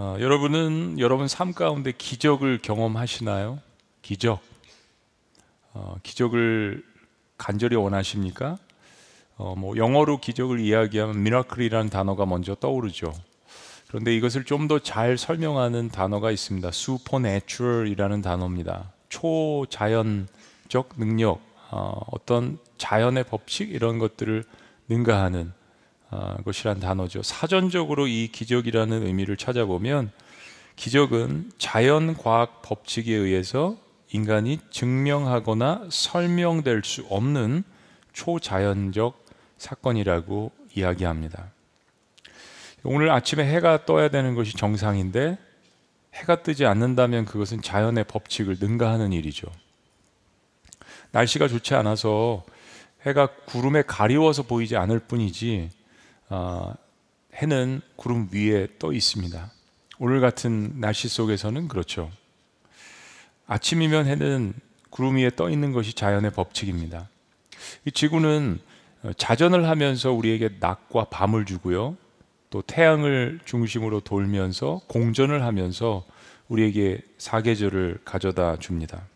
[0.00, 3.58] 어, 여러분은 여러분 삶 가운데 기적을 경험하시나요?
[4.00, 4.38] 기적.
[5.74, 6.84] 어, 기적을
[7.36, 8.58] 간절히 원하십니까?
[9.38, 13.12] 어, 뭐 영어로 기적을 이야기하면 미라클이라는 단어가 먼저 떠오르죠.
[13.88, 16.68] 그런데 이것을 좀 더 잘 설명하는 단어가 있습니다.
[16.68, 18.92] supernatural이라는 단어입니다.
[19.08, 21.40] 초자연적 능력,
[21.72, 24.44] 어, 어떤 자연의 법칙 이런 것들을
[24.88, 25.57] 능가하는 어,
[26.44, 27.22] 것이란 단어죠.
[27.22, 30.10] 사전적으로 이 기적이라는 의미를 찾아보면
[30.76, 33.76] 기적은 자연 과학 법칙에 의해서
[34.12, 37.64] 인간이 증명하거나 설명될 수 없는
[38.12, 39.26] 초자연적
[39.58, 41.50] 사건이라고 이야기합니다.
[42.84, 45.36] 오늘 아침에 해가 떠야 되는 것이 정상인데
[46.14, 49.48] 해가 뜨지 않는다면 그것은 자연의 법칙을 능가하는 일이죠.
[51.10, 52.44] 날씨가 좋지 않아서
[53.04, 55.70] 해가 구름에 가리워서 보이지 않을 뿐이지
[56.30, 56.74] 어,
[57.34, 59.52] 해는 구름 위에 떠 있습니다.
[59.98, 62.10] 오늘 같은 날씨 속에서는 그렇죠.
[63.46, 64.54] 아침이면 해는
[64.90, 67.08] 구름 위에 떠 있는 것이 자연의 법칙입니다.
[67.84, 68.60] 이 지구는
[69.16, 71.96] 자전을 하면서 우리에게 낮과 밤을 주고요.
[72.50, 76.04] 또 태양을 중심으로 돌면서 공전을 하면서
[76.48, 79.06] 우리에게 사계절을 가져다 줍니다.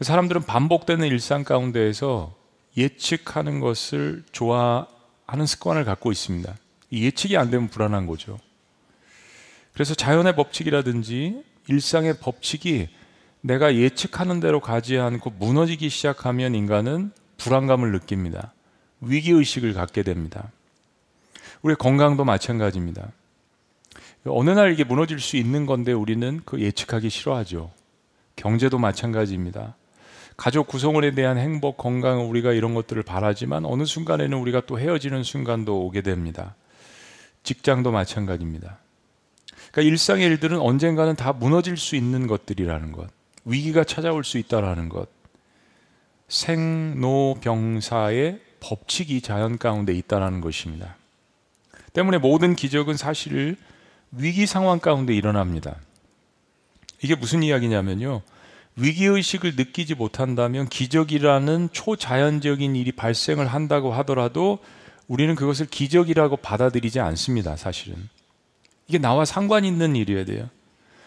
[0.00, 2.34] 사람들은 반복되는 일상 가운데에서
[2.76, 4.86] 예측하는 것을 좋아
[5.26, 6.54] 하는 습관을 갖고 있습니다.
[6.92, 8.38] 예측이 안 되면 불안한 거죠.
[9.72, 12.88] 그래서 자연의 법칙이라든지 일상의 법칙이
[13.40, 18.52] 내가 예측하는 대로 가지 않고 무너지기 시작하면 인간은 불안감을 느낍니다.
[19.00, 20.50] 위기의식을 갖게 됩니다.
[21.62, 23.12] 우리의 건강도 마찬가지입니다.
[24.24, 27.70] 어느 날 이게 무너질 수 있는 건데 우리는 그 예측하기 싫어하죠.
[28.34, 29.76] 경제도 마찬가지입니다.
[30.36, 35.86] 가족 구성원에 대한 행복, 건강, 우리가 이런 것들을 바라지만 어느 순간에는 우리가 또 헤어지는 순간도
[35.86, 36.54] 오게 됩니다.
[37.42, 38.78] 직장도 마찬가지입니다.
[39.72, 43.08] 그러니까 일상의 일들은 언젠가는 다 무너질 수 있는 것들이라는 것,
[43.44, 45.08] 위기가 찾아올 수 있다라는 것,
[46.28, 50.96] 생로병사의 법칙이 자연 가운데 있다라는 것입니다.
[51.92, 53.56] 때문에 모든 기적은 사실
[54.12, 55.76] 위기 상황 가운데 일어납니다.
[57.02, 58.22] 이게 무슨 이야기냐면요.
[58.76, 64.58] 위기의식을 느끼지 못한다면 기적이라는 초자연적인 일이 발생을 한다고 하더라도
[65.08, 68.08] 우리는 그것을 기적이라고 받아들이지 않습니다, 사실은.
[68.86, 70.48] 이게 나와 상관 있는 일이어야 돼요.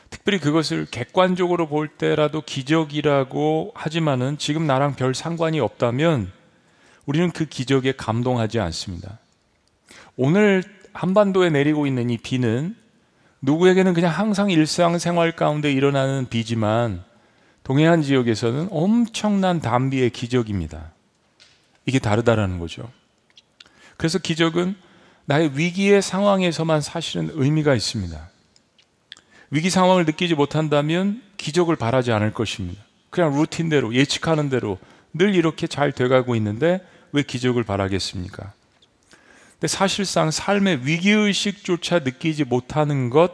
[0.10, 6.32] 특별히 그것을 객관적으로 볼 때라도 기적이라고 하지만은 지금 나랑 별 상관이 없다면
[7.06, 9.20] 우리는 그 기적에 감동하지 않습니다.
[10.16, 10.64] 오늘
[10.94, 12.76] 한반도에 내리고 있는 이 비는
[13.42, 17.04] 누구에게는 그냥 항상 일상생활 가운데 일어나는 비지만
[17.70, 20.92] 동해안 지역에서는 엄청난 담비의 기적입니다.
[21.86, 22.92] 이게 다르다라는 거죠.
[23.96, 24.76] 그래서 기적은
[25.26, 28.28] 나의 위기의 상황에서만 사실은 의미가 있습니다.
[29.52, 32.84] 위기 상황을 느끼지 못한다면 기적을 바라지 않을 것입니다.
[33.12, 34.80] 그냥 루틴대로 예측하는 대로
[35.14, 38.52] 늘 이렇게 잘 돼가고 있는데 왜 기적을 바라겠습니까?
[39.52, 43.32] 근데 사실상 삶의 위기 의식조차 느끼지 못하는 것,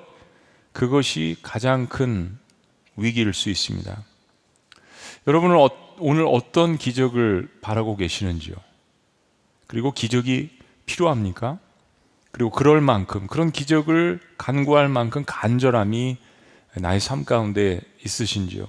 [0.74, 2.38] 그것이 가장 큰
[2.97, 4.03] 위기일 수 있습니다.
[5.28, 5.69] 여러분은 어,
[6.00, 8.56] 오늘 어떤 기적을 바라고 계시는지요?
[9.68, 10.52] 그리고 기적이
[10.86, 11.58] 필요합니까?
[12.31, 16.18] 그리고 그럴 만큼 그런 기적을 간구할 만큼 간절함이
[16.75, 18.68] 나의 삶 가운데 있으신지요?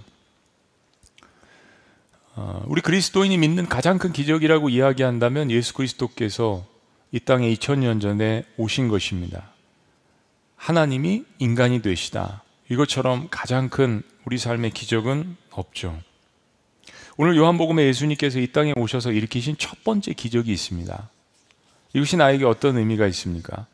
[2.36, 6.64] 어, 우리 그리스도인이 믿는 가장 큰 기적이라고 이야기한다면 예수 그리스도께서
[7.10, 9.50] 이 땅에 2000년 전에 오신 것입니다.
[10.54, 12.42] 하나님이 인간이 되시다.
[12.70, 15.98] 이것처럼 가장 큰 우리 삶의 기적은 없죠.
[17.18, 21.08] 오늘 요한복음에 예수님께서 이 땅에 오셔서 일으키신 첫 번째 기적이 있습니다.
[21.94, 23.66] 이것이 나에게 어떤 의미가 있습니까?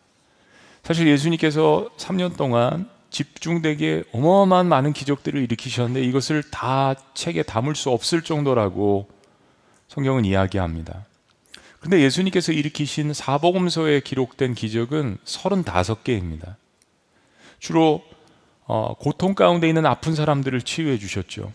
[0.85, 8.23] 사실 예수님께서 3년 동안 집중되게 어마어마한 많은 기적들을 일으키셨는데 이것을 다 책에 담을 수 없을
[8.23, 9.09] 정도라고
[9.89, 11.05] 성경은 이야기합니다.
[11.81, 16.55] 근데 예수님께서 일으키신 사복음서에 기록된 기적은 35개입니다.
[17.59, 18.05] 주로
[18.67, 21.53] 어, 고통 가운데 있는 아픈 사람들을 치유해 주셨죠.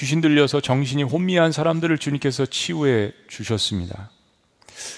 [0.00, 4.08] 귀신 들려서 정신이 혼미한 사람들을 주님께서 치유해 주셨습니다.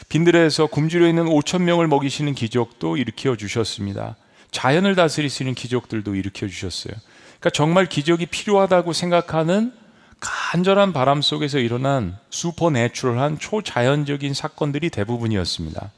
[0.08, 4.14] 빈들에서 굶주려 있는 5천 명을 먹이시는 기적도 일으켜 주셨습니다.
[4.52, 4.94] 자연을
[5.42, 6.94] 있는 기적들도 일으켜 주셨어요.
[7.40, 9.72] 그러니까 정말 기적이 필요하다고 생각하는
[10.20, 15.90] 간절한 바람 속에서 일어난 슈퍼내추럴한 초자연적인 사건들이 대부분이었습니다.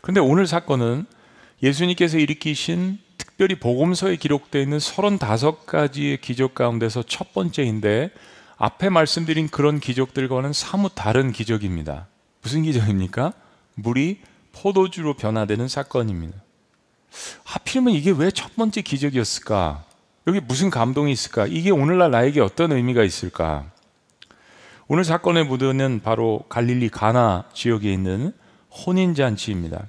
[0.00, 1.06] 그런데 오늘 사건은
[1.62, 2.98] 예수님께서 일으키신
[3.42, 8.12] 특별히 복음서에 기록되어 있는 35가지의 기적 가운데서 첫 번째인데
[8.56, 12.06] 앞에 말씀드린 그런 기적들과는 사뭇 다른 기적입니다.
[12.40, 13.32] 무슨 기적입니까?
[13.74, 14.20] 물이
[14.52, 16.40] 포도주로 변화되는 사건입니다.
[17.42, 19.82] 하필이면 이게 왜 첫 번째 기적이었을까?
[20.28, 21.48] 여기 무슨 감동이 있을까?
[21.48, 23.64] 이게 오늘날 나에게 어떤 의미가 있을까?
[24.86, 28.32] 오늘 사건의 무드는 바로 갈릴리 가나 지역에 있는
[28.70, 29.88] 혼인잔치입니다.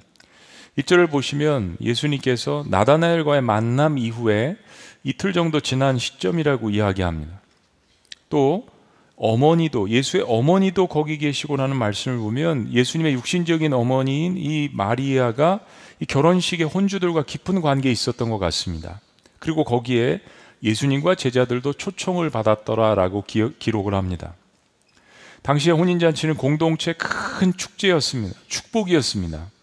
[0.76, 4.56] 이절을 보시면 예수님께서 나다나엘과의 만남 이후에
[5.04, 7.40] 이틀 정도 지난 시점이라고 이야기합니다.
[8.28, 8.66] 또
[9.16, 15.60] 어머니도 예수의 어머니도 거기 계시고 라는 말씀을 보면 예수님의 육신적인 어머니인 이 마리아가
[16.00, 19.00] 이 결혼식의 혼주들과 깊은 관계에 있었던 것 같습니다.
[19.38, 20.20] 그리고 거기에
[20.64, 23.24] 예수님과 제자들도 초청을 받았더라라고
[23.58, 24.34] 기록을 합니다.
[25.42, 28.36] 당시의 혼인잔치는 공동체 큰 축제였습니다.
[28.48, 29.53] 축복이었습니다.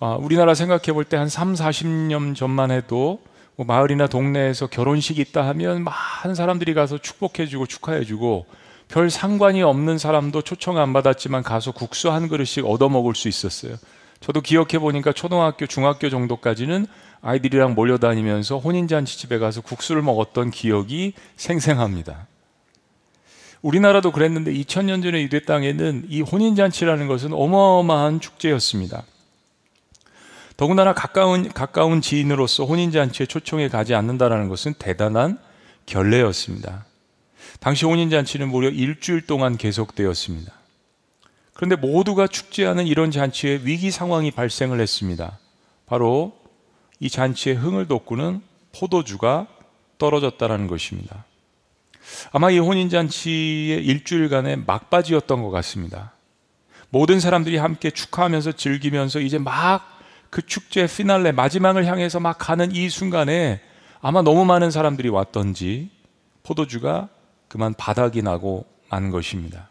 [0.00, 3.20] 아, 우리나라 생각해 볼 때 한 3, 40년 전만 해도
[3.56, 8.46] 뭐 마을이나 동네에서 결혼식이 있다 하면 많은 사람들이 가서 축복해주고 축하해주고
[8.86, 13.76] 별 상관이 없는 사람도 초청 안 받았지만 가서 국수 한 그릇씩 얻어먹을 수 있었어요.
[14.20, 16.86] 저도 기억해 보니까 초등학교, 중학교 정도까지는
[17.20, 22.26] 아이들이랑 몰려다니면서 혼인잔치 집에 가서 국수를 먹었던 기억이 생생합니다.
[23.62, 29.02] 우리나라도 그랬는데 2000년 전에 유대 땅에는 이 혼인잔치라는 것은 어마어마한 축제였습니다.
[30.58, 35.38] 더군다나 가까운 가까운 지인으로서 혼인 잔치에 초청해 가지 않는다라는 것은 대단한
[35.86, 36.84] 결례였습니다.
[37.60, 40.52] 당시 혼인 잔치는 무려 일주일 동안 계속되었습니다.
[41.54, 45.38] 그런데 모두가 축제하는 이런 잔치에 위기 상황이 발생을 했습니다.
[45.86, 46.36] 바로
[46.98, 48.42] 이 잔치의 흥을 돋구는
[48.76, 49.46] 포도주가
[49.98, 51.24] 떨어졌다는 것입니다.
[52.32, 56.14] 아마 이 혼인잔치의 일주일간의 막바지였던 것 같습니다.
[56.90, 59.97] 모든 사람들이 함께 축하하면서 즐기면서 이제 막
[60.30, 63.60] 그 축제 피날레 마지막을 향해서 막 가는 이 순간에
[64.00, 65.90] 아마 너무 많은 사람들이 왔던지
[66.42, 67.08] 포도주가
[67.48, 69.68] 그만 바닥이 나고 만 것입니다.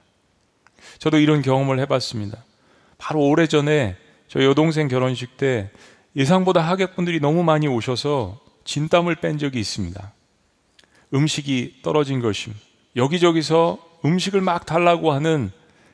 [1.00, 2.44] 저도 이런 경험을 해봤습니다.
[2.98, 3.96] 바로 오래전에
[4.28, 5.70] 저 여동생 결혼식 때
[6.16, 10.12] 예상보다 하객분들이 너무 많이 오셔서 진땀을 뺀 적이 있습니다.
[11.14, 12.54] 음식이 떨어진 것임.
[12.96, 15.52] 여기저기서 음식을 막 달라고 하는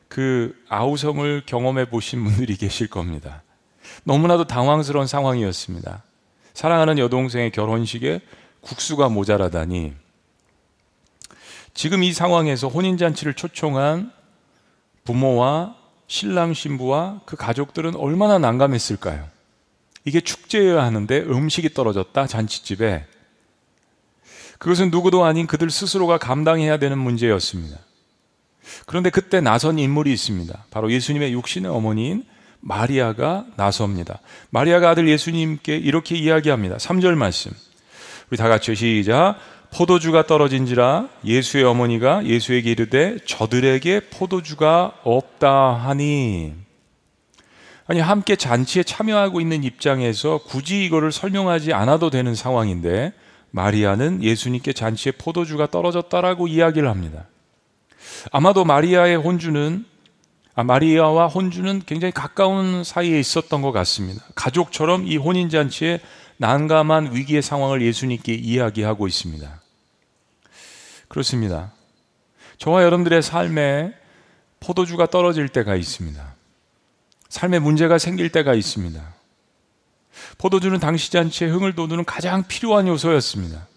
[0.08, 3.44] 그 아우성을 경험해 보신 분들이 계실 겁니다.
[4.04, 6.04] 너무나도 당황스러운 상황이었습니다.
[6.54, 8.22] 사랑하는 여동생의 결혼식에
[8.62, 9.94] 국수가 모자라다니
[11.74, 14.12] 지금 이 상황에서 혼인잔치를 초청한
[15.04, 15.76] 부모와
[16.08, 19.28] 신랑 신부와 그 가족들은 얼마나 난감했을까요?
[20.06, 23.08] 이게 축제여야 하는데 음식이 떨어졌다, 잔치집에.
[24.60, 27.80] 그것은 누구도 아닌 그들 스스로가 감당해야 되는 문제였습니다.
[28.86, 30.66] 그런데 그때 나선 인물이 있습니다.
[30.72, 32.26] 바로 예수님의 육신의 어머니인
[32.64, 34.20] 마리아가 나섭니다.
[34.50, 36.78] 마리아가 아들 예수님께 이렇게 이야기합니다.
[36.78, 37.52] 3절 말씀.
[38.32, 39.36] 우리 다 같이 시작.
[39.76, 46.54] 포도주가 떨어진지라 예수의 어머니가 예수에게 이르되 저들에게 포도주가 없다 하니
[47.88, 53.14] 아니 함께 잔치에 참여하고 있는 입장에서 굳이 이거를 설명하지 않아도 되는 상황인데
[53.50, 57.26] 마리아는 예수님께 잔치에 포도주가 떨어졌다라고 이야기를 합니다.
[58.32, 59.93] 아마도 마리아의 혼주는 아,
[60.56, 64.24] 마리아와 혼주는 굉장히 가까운 사이에 있었던 것 같습니다.
[64.36, 66.00] 가족처럼 이 혼인잔치에
[66.38, 69.62] 난감한 위기의 상황을 예수님께 이야기하고 있습니다.
[71.08, 71.72] 그렇습니다.
[72.58, 73.94] 저와 여러분들의 삶에
[74.60, 76.36] 포도주가 떨어질 때가 있습니다.
[77.30, 79.02] 삶에 문제가 생길 때가 있습니다.
[80.38, 83.68] 포도주는 당시 잔치에 흥을 돋우는 가장 필요한 요소였습니다.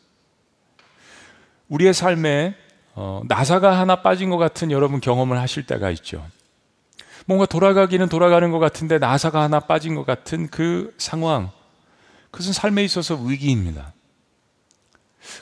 [1.68, 2.54] 우리의 삶에
[2.95, 6.26] 어, 나사가 하나 빠진 것 같은 여러분 경험을 하실 때가 있죠.
[7.26, 11.50] 뭔가 돌아가기는 돌아가는 것 같은데 나사가 하나 빠진 것 같은 그 상황.
[12.30, 13.92] 그것은 삶에 있어서 위기입니다.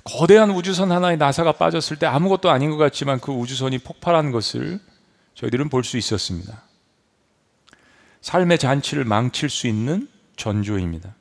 [0.02, 4.80] 거대한 우주선 하나에 나사가 빠졌을 때 아무것도 아닌 것 같지만 그 우주선이 폭발한 것을
[5.34, 6.62] 저희들은 볼 수 있었습니다.
[8.22, 11.14] 삶의 잔치를 망칠 수 있는 전조입니다.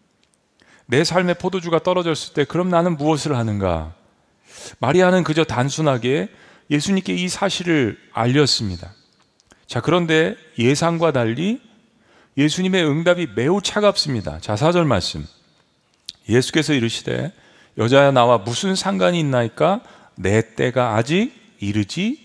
[0.85, 3.93] 내 삶의 포도주가 떨어졌을 때 그럼 나는 무엇을 하는가?
[4.79, 6.29] 마리아는 그저 단순하게
[6.69, 8.93] 예수님께 이 사실을 알렸습니다.
[9.73, 11.59] 자, 그런데 예상과 달리
[12.37, 14.37] 예수님의 응답이 매우 차갑습니다.
[14.39, 15.25] 자, 사절 말씀.
[16.29, 17.33] 예수께서 이르시되
[17.79, 19.81] 여자야 나와 무슨 상관이 있나이까
[20.15, 22.19] 내 때가 아직 이르지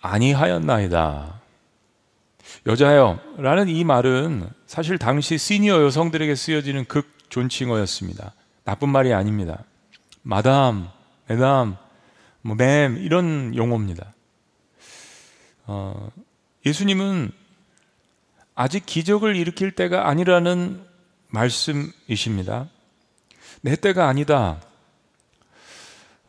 [0.00, 1.42] 아니하였나이다.
[2.64, 8.32] 여자여 라는 이 말은 사실 당시 시니어 여성들에게 쓰여지는 극 존칭어였습니다.
[8.64, 9.62] 나쁜 말이 아닙니다.
[10.22, 10.88] 마담,
[11.26, 11.76] 메담,
[12.40, 14.14] 뭐 맴 이런 용어입니다.
[15.66, 16.08] 어,
[16.68, 17.32] 예수님은
[18.54, 20.82] 아직 기적을 일으킬 때가 아니라는
[21.28, 22.68] 말씀이십니다.
[23.62, 24.60] 내 때가 아니다.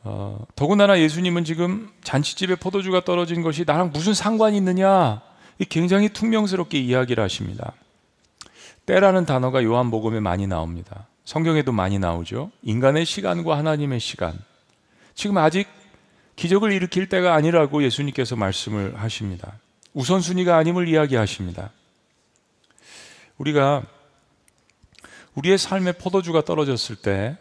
[0.03, 5.21] 어, 더군다나 예수님은 지금 잔치집에 포도주가 떨어진 것이 나랑 무슨 상관이 있느냐?
[5.67, 7.73] 굉장히 퉁명스럽게 이야기를 하십니다.
[8.85, 11.07] 때라는 단어가 요한복음에 많이 나옵니다.
[11.25, 12.49] 성경에도 많이 나오죠.
[12.63, 14.39] 인간의 시간과 하나님의 시간.
[15.15, 15.67] 지금 아직
[16.37, 19.59] 기적을 일으킬 때가 아니라고 예수님께서 말씀을 하십니다.
[19.99, 21.71] 우선순위가 아님을 이야기하십니다.
[23.37, 23.83] 우리가
[25.35, 27.37] 우리의 삶의 포도주가 떨어졌을 때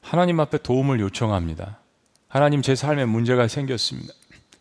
[0.00, 1.78] 하나님 앞에 도움을 요청합니다.
[2.26, 4.12] 하나님 제 삶에 문제가 생겼습니다.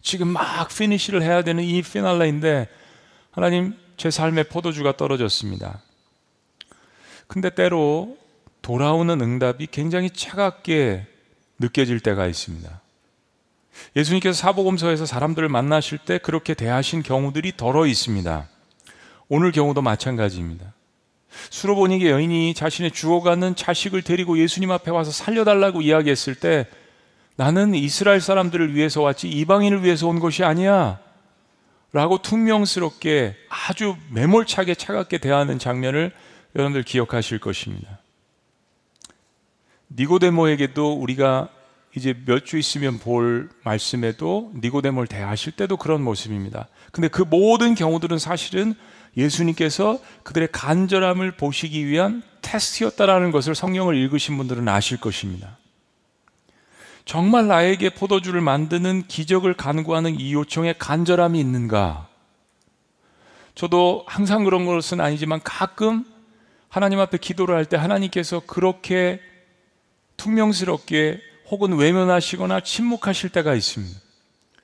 [0.02, 2.70] 지금 막 피니시를 해야 되는 이 피날레인데
[3.32, 5.82] 하나님 제 삶의 포도주가 떨어졌습니다.
[7.26, 8.16] 근데 때로
[8.62, 11.08] 돌아오는 응답이 굉장히 차갑게
[11.58, 12.80] 느껴질 때가 있습니다.
[13.96, 18.48] 예수님께서 사복음서에서 사람들을 만나실 때 그렇게 대하신 경우들이 덜어 있습니다.
[19.30, 20.74] 오늘 경우도 마찬가지입니다.
[21.50, 26.68] 수로보니게 여인이 자신의 죽어가는 자식을 데리고 예수님 앞에 와서 살려달라고 이야기했을 때
[27.36, 31.00] 나는 이스라엘 사람들을 위해서 왔지 이방인을 위해서 온 것이 아니야.
[31.94, 36.12] 라고 퉁명스럽게 아주 매몰차게 차갑게 대하는 장면을
[36.56, 38.00] 여러분들 기억하실 것입니다.
[39.92, 41.50] 니고데모에게도 우리가
[41.98, 46.70] 이제 몇 주 있으면 볼 말씀에도 니고데모를 대하실 때도 그런 모습입니다.
[46.92, 48.74] 근데 그 모든 경우들은 사실은
[49.18, 55.58] 예수님께서 그들의 간절함을 보시기 위한 테스트였다라는 것을 성경을 읽으신 분들은 아실 것입니다.
[57.04, 62.08] 정말 나에게 포도주를 만드는 기적을 간구하는 이 요청에 간절함이 있는가?
[63.56, 66.06] 저도 항상 그런 것은 아니지만 가끔
[66.70, 69.20] 하나님 앞에 기도를 할 때 하나님께서 그렇게
[70.18, 74.00] 퉁명스럽게 혹은 외면하시거나 침묵하실 때가 있습니다.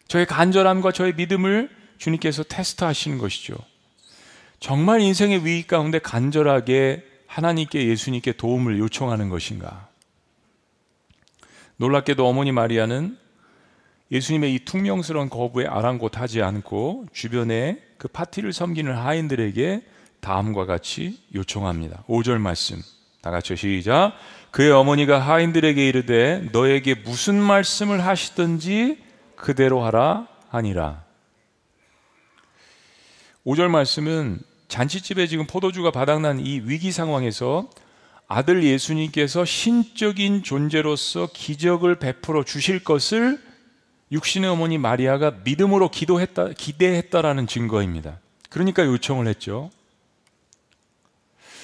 [0.08, 3.56] 저의 간절함과 저의 믿음을 주님께서 테스트하시는 것이죠.
[4.60, 9.88] 정말 인생의 위기 가운데 간절하게 하나님께 예수님께 도움을 요청하는 것인가?
[11.78, 13.18] 놀랍게도 어머니 마리아는
[14.12, 19.82] 예수님의 이 퉁명스러운 거부에 아랑곳하지 않고 주변에 그 파티를 섬기는 하인들에게
[20.20, 22.04] 다음과 같이 요청합니다.
[22.08, 22.82] 5절 말씀.
[23.22, 24.14] 다 같이 시작.
[24.54, 29.00] 그의 어머니가 하인들에게 이르되 너에게 무슨 말씀을 하시든지
[29.36, 31.04] 그대로 하라 하니라.
[33.48, 37.68] 5절 말씀은 잔치집에 지금 포도주가 바닥난 이 위기 상황에서
[38.28, 43.42] 아들 예수님께서 신적인 존재로서 기적을 베풀어 주실 것을
[44.12, 48.20] 육신의 어머니 마리아가 믿음으로 기도했다, 기대했다라는 증거입니다.
[48.52, 49.72] 그러니까 요청을 했죠.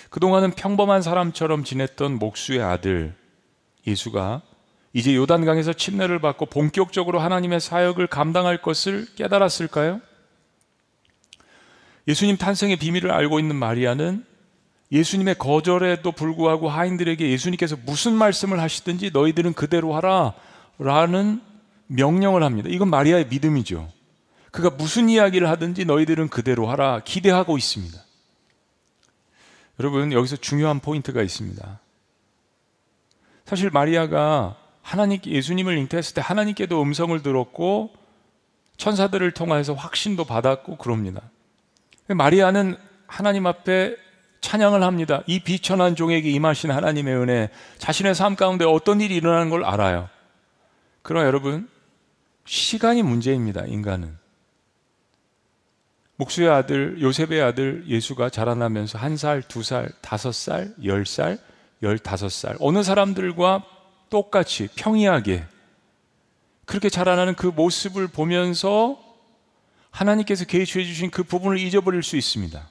[0.09, 3.15] 그동안은 평범한 사람처럼 지냈던 목수의 아들
[3.85, 4.41] 예수가
[4.93, 10.01] 이제 요단강에서 침례를 받고 본격적으로 하나님의 사역을 감당할 것을 깨달았을까요?
[12.07, 14.25] 예수님 탄생의 비밀을 알고 있는 마리아는
[14.91, 20.33] 예수님의 거절에도 불구하고 하인들에게 예수님께서 무슨 말씀을 하시든지 너희들은 그대로 하라
[20.79, 21.41] 라는
[21.85, 22.69] 명령을 합니다.
[22.71, 23.87] 이건 마리아의 믿음이죠.
[24.49, 28.08] 그가 무슨 이야기를 하든지 너희들은 그대로 하라 기대하고 있습니다.
[29.79, 31.79] 여러분, 여기서 중요한 포인트가 있습니다.
[33.45, 37.91] 사실 마리아가 하나님 예수님을 잉태했을 때 하나님께도 음성을 들었고
[38.77, 41.21] 천사들을 통해서 확신도 받았고 그럽니다.
[42.07, 43.95] 마리아는 하나님 앞에
[44.41, 45.21] 찬양을 합니다.
[45.27, 50.09] 이 비천한 종에게 임하신 하나님의 은혜, 자신의 삶 가운데 어떤 일이 일어나는 걸 알아요.
[51.01, 51.69] 그러나 여러분,
[52.45, 54.17] 시간이 문제입니다, 인간은.
[56.19, 61.39] 목수의 아들, 요셉의 아들 예수가 자라나면서 한 살, 두 살, 다섯 살, 열 살,
[61.81, 62.57] 열다섯 살.
[62.59, 63.63] 어느 사람들과
[64.09, 65.45] 똑같이 평이하게
[66.65, 68.99] 그렇게 자라나는 그 모습을 보면서
[69.91, 72.69] 하나님께서 계시해 주신 그 부분을 잊어버릴 수 있습니다.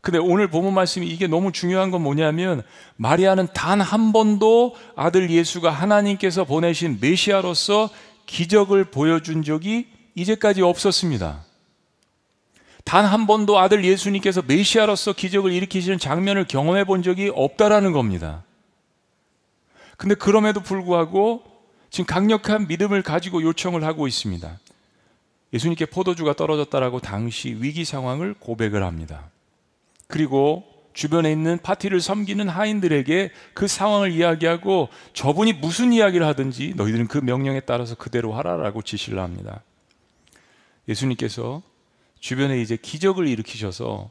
[0.00, 2.62] 근데 오늘 본문 말씀이 이게 너무 중요한 건 뭐냐면
[2.96, 7.90] 마리아는 단 한 번도 아들 예수가 하나님께서 보내신 메시아로서
[8.24, 11.47] 기적을 보여준 적이 이제까지 없었습니다.
[12.88, 18.44] 단 한 번도 아들 예수님께서 메시아로서 기적을 일으키시는 장면을 경험해 본 적이 없다라는 겁니다.
[19.98, 21.42] 근데 그럼에도 불구하고
[21.90, 24.58] 지금 강력한 믿음을 가지고 요청을 하고 있습니다.
[25.52, 29.28] 예수님께 포도주가 떨어졌다라고 당시 위기 상황을 고백을 합니다.
[30.06, 30.64] 그리고
[30.94, 37.60] 주변에 있는 파티를 섬기는 하인들에게 그 상황을 이야기하고 저분이 무슨 이야기를 하든지 너희들은 그 명령에
[37.60, 39.62] 따라서 그대로 하라라고 지시를 합니다.
[40.88, 41.62] 예수님께서
[42.20, 44.10] 주변에 이제 기적을 일으키셔서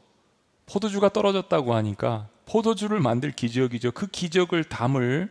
[0.66, 3.92] 포도주가 떨어졌다고 하니까 포도주를 만들 기적이죠.
[3.92, 5.30] 그 기적을 담을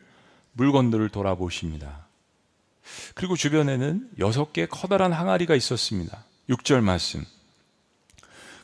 [0.54, 2.08] 물건들을 돌아보십니다.
[3.16, 6.24] 그리고 주변에는 여섯 개 커다란 항아리가 있었습니다.
[6.50, 7.26] 6절 말씀.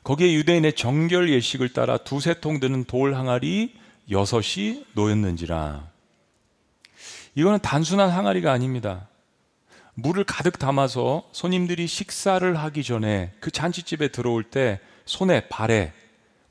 [0.03, 3.73] 거기에 유대인의 정결 예식을 따라 두세 통 드는 돌 항아리
[4.11, 5.89] 여섯이 놓였는지라.
[7.35, 9.07] 이거는 단순한 항아리가 아닙니다.
[9.95, 15.93] 물을 가득 담아서 손님들이 식사를 하기 전에 그 잔치집에 들어올 때 손에 발에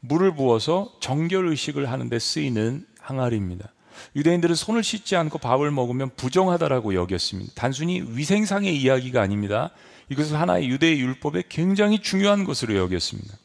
[0.00, 3.72] 물을 부어서 정결 의식을 하는데 쓰이는 항아리입니다.
[4.16, 7.52] 유대인들은 손을 씻지 않고 밥을 먹으면 부정하다라고 여겼습니다.
[7.54, 9.70] 단순히 위생상의 이야기가 아닙니다.
[10.08, 13.36] 이것을 하나의 유대의 율법에 굉장히 중요한 것으로 여겼습니다.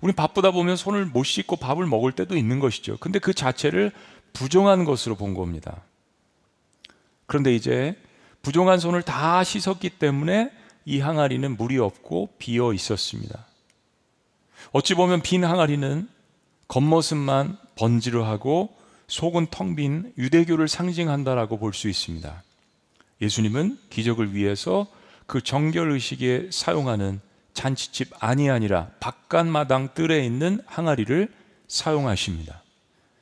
[0.00, 2.96] 우리 바쁘다 보면 손을 못 씻고 밥을 먹을 때도 있는 것이죠.
[2.98, 3.92] 근데 그 자체를
[4.32, 5.82] 부정한 것으로 본 겁니다.
[7.26, 7.96] 그런데 이제
[8.42, 10.50] 부정한 손을 다 씻었기 때문에
[10.84, 13.46] 이 항아리는 물이 없고 비어 있었습니다.
[14.72, 16.08] 어찌 보면 빈 항아리는
[16.68, 22.42] 겉모습만 번지르하고 속은 텅 빈 유대교를 상징한다라고 볼 수 있습니다.
[23.20, 24.86] 예수님은 기적을 위해서
[25.26, 27.20] 그 정결 의식에 사용하는
[27.54, 31.32] 잔치집 안이 아니라 바깥 마당 뜰에 있는 항아리를
[31.68, 32.62] 사용하십니다.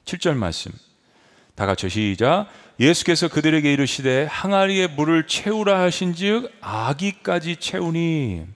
[0.07, 0.73] 7절 말씀.
[1.61, 2.47] 다 같이 시작.
[2.81, 8.47] 예수께서 그들에게 이르시되 항아리에 물을 채우라 하신즉 아기까지 채우니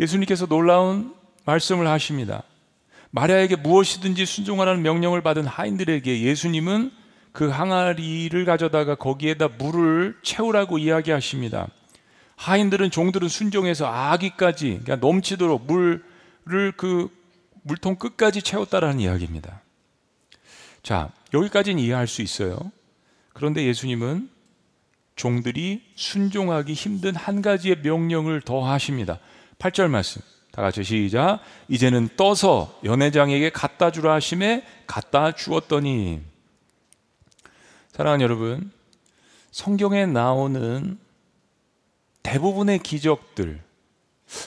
[0.00, 2.42] 예수님께서 놀라운 말씀을 하십니다.
[3.12, 6.90] 마리아에게 무엇이든지 순종하라는 명령을 받은 하인들에게 예수님은
[7.30, 11.68] 그 항아리를 가져다가 거기에다 물을 채우라고 이야기하십니다.
[12.34, 17.08] 하인들은 종들은 순종해서 아기까지 그러니까 넘치도록 물을 그
[17.62, 19.62] 물통 끝까지 채웠다라는 이야기입니다.
[20.82, 22.58] 자, 여기까지는 이해할 수 있어요.
[23.32, 24.30] 그런데 예수님은
[25.16, 29.18] 종들이 순종하기 힘든 한 가지의 명령을 더 하십니다.
[29.58, 30.22] 8절 말씀.
[30.52, 31.40] 다 같이 시작.
[31.68, 36.20] 이제는 떠서 연회장에게 갖다 주라 하심에 갖다 주었더니
[37.92, 38.70] 사랑하는 여러분,
[39.50, 40.98] 성경에 나오는
[42.22, 43.60] 대부분의 기적들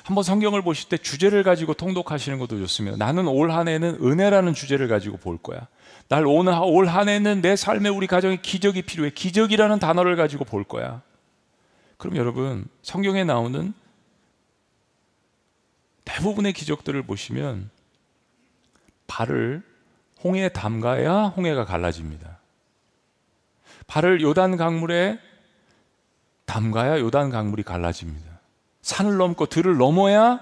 [0.03, 2.97] 한번 성경을 보실 때 주제를 가지고 통독하시는 것도 좋습니다.
[2.97, 5.67] 나는 올 한 해는 은혜라는 주제를 가지고 볼 거야.
[6.11, 9.11] 날 오늘 올 한 해는 내 삶에 우리 가정에 기적이 필요해.
[9.11, 11.01] 기적이라는 단어를 가지고 볼 거야.
[11.95, 13.73] 그럼 여러분 성경에 나오는
[16.03, 17.69] 대부분의 기적들을 보시면
[19.07, 19.63] 발을
[20.21, 22.39] 홍해에 담가야 홍해가 갈라집니다.
[23.87, 25.17] 발을 요단 강물에
[26.43, 28.41] 담가야 요단 강물이 갈라집니다.
[28.81, 30.41] 산을 넘고 들을 넘어야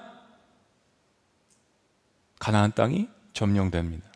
[2.40, 4.09] 가나안 땅이 점령됩니다.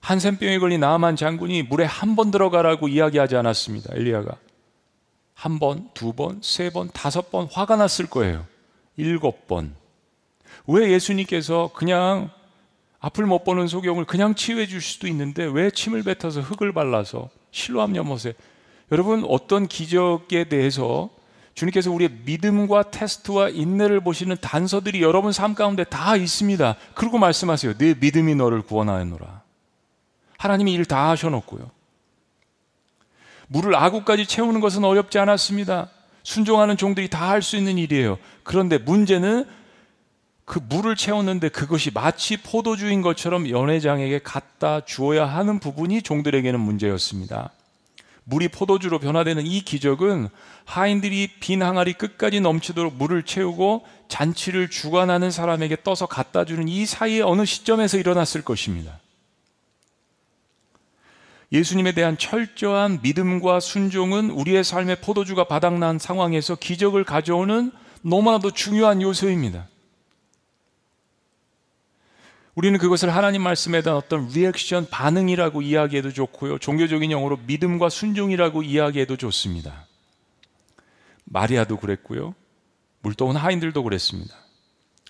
[0.00, 3.94] 한센병에 걸린 나만 장군이 물에 한 번 들어가라고 이야기하지 않았습니다.
[3.94, 4.36] 엘리야가
[5.34, 8.44] 한 번, 두 번, 세 번, 다섯 번 화가 났을 거예요.
[8.96, 9.74] 일곱 번.
[10.66, 12.30] 왜 예수님께서 그냥
[13.00, 17.96] 앞을 못 보는 소경을 그냥 치유해 줄 수도 있는데 왜 침을 뱉어서 흙을 발라서 실로암
[17.96, 18.34] 연못에
[18.92, 21.08] 여러분 어떤 기적에 대해서
[21.54, 26.76] 주님께서 우리의 믿음과 테스트와 인내를 보시는 단서들이 여러분 삶 가운데 다 있습니다.
[26.94, 27.74] 그리고 말씀하세요.
[27.78, 29.42] 네 믿음이 너를 구원하였노라.
[30.40, 31.70] 하나님이 일 다 하셔놓고요.
[33.48, 35.90] 물을 아구까지 채우는 것은 어렵지 않았습니다.
[36.22, 38.16] 순종하는 종들이 다 할 수 있는 일이에요.
[38.42, 39.44] 그런데 문제는
[40.46, 47.50] 그 물을 채웠는데 그것이 마치 포도주인 것처럼 연회장에게 갖다 주어야 하는 부분이 종들에게는 문제였습니다.
[48.24, 50.28] 물이 포도주로 변화되는 이 기적은
[50.64, 57.22] 하인들이 빈 항아리 끝까지 넘치도록 물을 채우고 잔치를 주관하는 사람에게 떠서 갖다 주는 이 사이의
[57.22, 58.99] 어느 시점에서 일어났을 것입니다.
[61.52, 69.68] 예수님에 대한 철저한 믿음과 순종은 우리의 삶의 포도주가 바닥난 상황에서 기적을 가져오는 너무나도 중요한 요소입니다.
[72.54, 76.58] 우리는 그것을 하나님 말씀에 대한 어떤 리액션 반응이라고 이야기해도 좋고요.
[76.58, 79.86] 종교적인 용어로 믿음과 순종이라고 이야기해도 좋습니다.
[81.24, 82.34] 마리아도 그랬고요.
[83.02, 84.34] 물도온 하인들도 그랬습니다.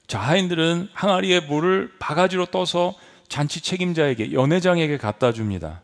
[0.07, 2.95] 자, 하인들은 항아리에 물을 바가지로 떠서
[3.29, 5.83] 잔치 책임자에게 연회장에게 갖다 줍니다.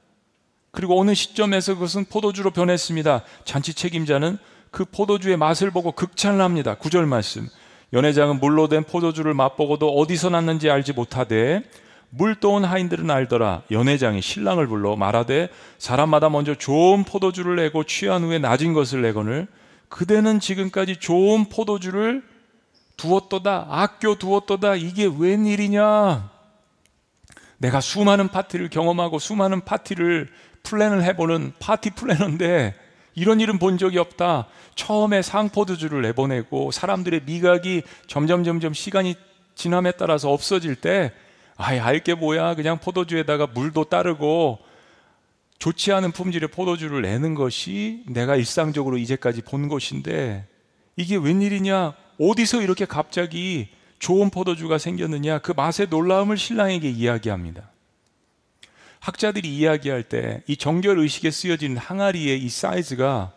[0.77, 3.23] 그리고 어느 시점에서 그것은 포도주로 변했습니다.
[3.45, 4.37] 잔치 책임자는
[4.71, 6.75] 그 포도주의 맛을 보고 극찬합니다.
[6.75, 7.49] 구절 말씀.
[7.95, 11.63] 연회장은 물로 된 포도주를 맛보고도 어디서 났는지 알지 못하되
[12.11, 13.63] 물도온 하인들은 알더라.
[13.71, 19.47] 연회장이 신랑을 불러 말하되 사람마다 먼저 좋은 포도주를 내고 취한 후에 낮은 것을 내거늘
[19.89, 22.23] 그대는 지금까지 좋은 포도주를
[22.99, 23.69] 두었도다.
[23.71, 24.75] 아껴 두었도다.
[24.75, 26.37] 이게 웬일이냐?
[27.57, 30.29] 내가 수많은 파티를 경험하고 수많은 파티를
[30.67, 32.75] 플랜을 해보는 파티 플래너인데
[33.15, 34.47] 이런 일은 본 적이 없다.
[34.75, 39.15] 처음에 상포도주를 내보내고 사람들의 미각이 점점 점점 시간이
[39.55, 41.13] 지남에 따라서 없어질 때
[41.57, 44.59] 아이 알게 뭐야 그냥 포도주에다가 물도 따르고
[45.59, 50.47] 좋지 않은 품질의 포도주를 내는 것이 내가 일상적으로 이제까지 본 것인데
[50.97, 57.71] 이게 웬일이냐 어디서 이렇게 갑자기 좋은 포도주가 생겼느냐 그 맛의 놀라움을 신랑에게 이야기합니다.
[59.07, 63.33] 학자들이 이야기할 때 이 정결 의식에 쓰여진 항아리의 이 사이즈가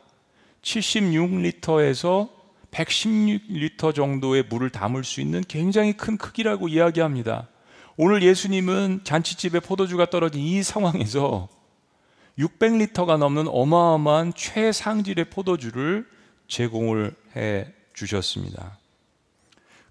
[0.63, 2.29] 76리터에서
[2.71, 7.47] 116리터 정도의 물을 담을 수 있는 굉장히 큰 크기라고 이야기합니다.
[7.97, 11.49] 오늘 예수님은 잔치집에 포도주가 떨어진 이 상황에서
[12.39, 16.07] 600리터가 넘는 어마어마한 최상질의 포도주를
[16.47, 18.79] 제공을 해 주셨습니다.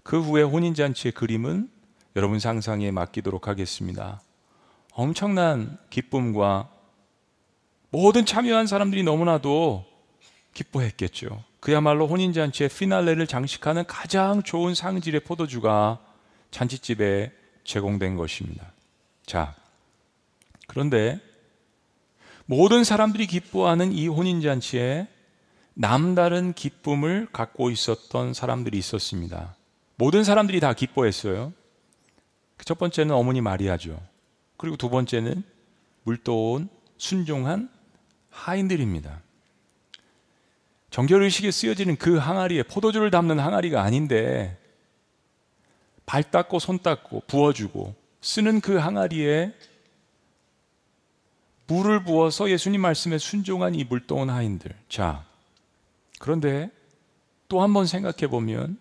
[0.03, 1.69] 그 후에 혼인잔치의 그림은
[2.17, 4.21] 여러분 상상에 맡기도록 하겠습니다.
[4.99, 6.69] 엄청난 기쁨과
[7.89, 9.85] 모든 참여한 사람들이 너무나도
[10.53, 11.41] 기뻐했겠죠.
[11.61, 15.99] 그야말로 혼인잔치의 피날레를 장식하는 가장 좋은 상질의 포도주가
[16.51, 17.31] 잔치집에
[17.63, 18.73] 제공된 것입니다.
[19.25, 19.55] 자,
[20.67, 21.21] 그런데
[22.45, 25.07] 모든 사람들이 기뻐하는 이 혼인잔치에
[25.75, 29.55] 남다른 기쁨을 갖고 있었던 사람들이 있었습니다.
[29.95, 31.53] 모든 사람들이 다 기뻐했어요.
[32.65, 33.97] 첫 번째는 어머니 마리아죠.
[34.59, 35.41] 그리고 두 번째는
[36.03, 36.67] 물도온
[36.97, 37.69] 순종한
[38.29, 39.21] 하인들입니다.
[40.91, 44.59] 정결의식에 쓰여지는 그 항아리에 포도주를 담는 항아리가 아닌데
[46.05, 49.53] 발 닦고 손 닦고 부어주고 쓰는 그 항아리에
[51.67, 54.75] 물을 부어서 예수님 말씀에 순종한 이 물동원 하인들.
[54.89, 55.25] 자,
[56.19, 56.69] 그런데
[57.47, 58.77] 또 한 번 생각해 보면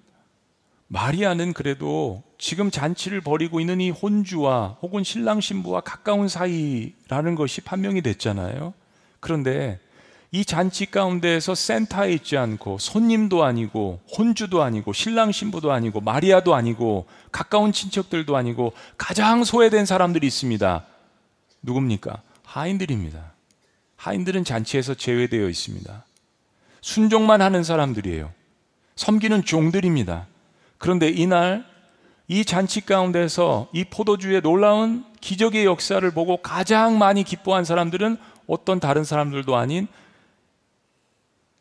[0.89, 8.01] 마리아는 그래도 지금 잔치를 벌이고 있는 이 혼주와 혹은 신랑 신부와 가까운 사이라는 것이 판명이
[8.03, 8.73] 됐잖아요.
[9.21, 9.79] 그런데
[10.31, 17.07] 이 잔치 가운데에서 센터에 있지 않고 손님도 아니고 혼주도 아니고 신랑 신부도 아니고 마리아도 아니고
[17.33, 20.85] 가까운 친척들도 아니고 가장 소외된 사람들이 있습니다.
[21.63, 22.23] 누굽니까?
[22.45, 23.33] 하인들입니다.
[23.97, 26.05] 하인들은 잔치에서 제외되어 있습니다.
[26.81, 28.31] 순종만 하는 사람들이에요.
[28.97, 30.27] 섬기는 종들입니다.
[30.79, 31.67] 그런데 이날
[32.29, 39.05] 이 잔치 가운데서 이 포도주의 놀라운 기적의 역사를 보고 가장 많이 기뻐한 사람들은 어떤 다른
[39.05, 39.89] 사람들도 아닌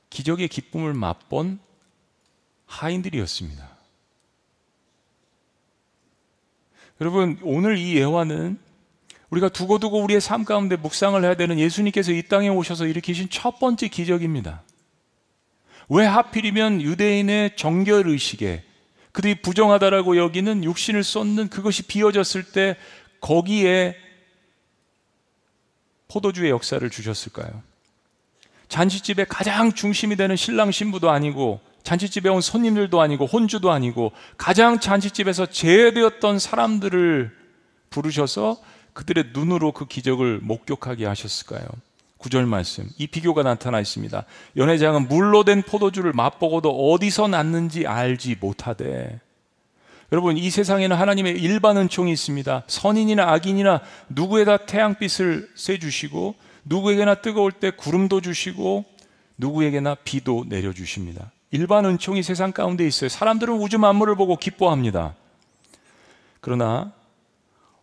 [0.10, 1.60] 기적의 기쁨을 맛본
[2.66, 3.68] 하인들이었습니다.
[7.00, 8.58] 여러분, 오늘 이 예화는
[9.30, 13.88] 우리가 두고두고 우리의 삶 가운데 묵상을 해야 되는 예수님께서 이 땅에 오셔서 일으키신 첫 번째
[13.88, 14.64] 기적입니다.
[15.90, 18.64] 왜 하필이면 유대인의 정결 의식에
[19.18, 22.78] 그들이 부정하다라고 여기는 육신을 쏟는 그것이 비어졌을 때
[23.20, 23.96] 거기에
[26.08, 27.64] 포도주의 역사를 주셨을까요?
[28.70, 35.48] 잔치집의 가장 중심이 되는 신랑 신부도 아니고 잔치집에 온 손님들도 아니고 혼주도 아니고 가장 잔치집에서
[35.48, 37.36] 제외되었던 사람들을
[37.90, 38.62] 부르셔서
[38.94, 41.66] 그들의 눈으로 그 기적을 목격하게 하셨을까요?
[42.18, 42.88] 구절 말씀.
[42.98, 44.26] 이 비교가 나타나 있습니다.
[44.56, 49.20] 연회장은 물로 된 포도주를 맛보고도 어디서 났는지 알지 못하되.
[50.12, 52.64] 여러분, 이 세상에는 하나님의 일반 은총이 있습니다.
[52.68, 58.86] 선인이나 악인이나 누구에다 태양빛을 쐬주시고 누구에게나 뜨거울 때 구름도 주시고
[59.38, 61.32] 누구에게나 비도 내려주십니다.
[61.52, 63.10] 일반 은총이 세상 가운데 있어요.
[63.10, 65.16] 사람들은 우주 만물을 보고 기뻐합니다.
[66.42, 66.94] 그러나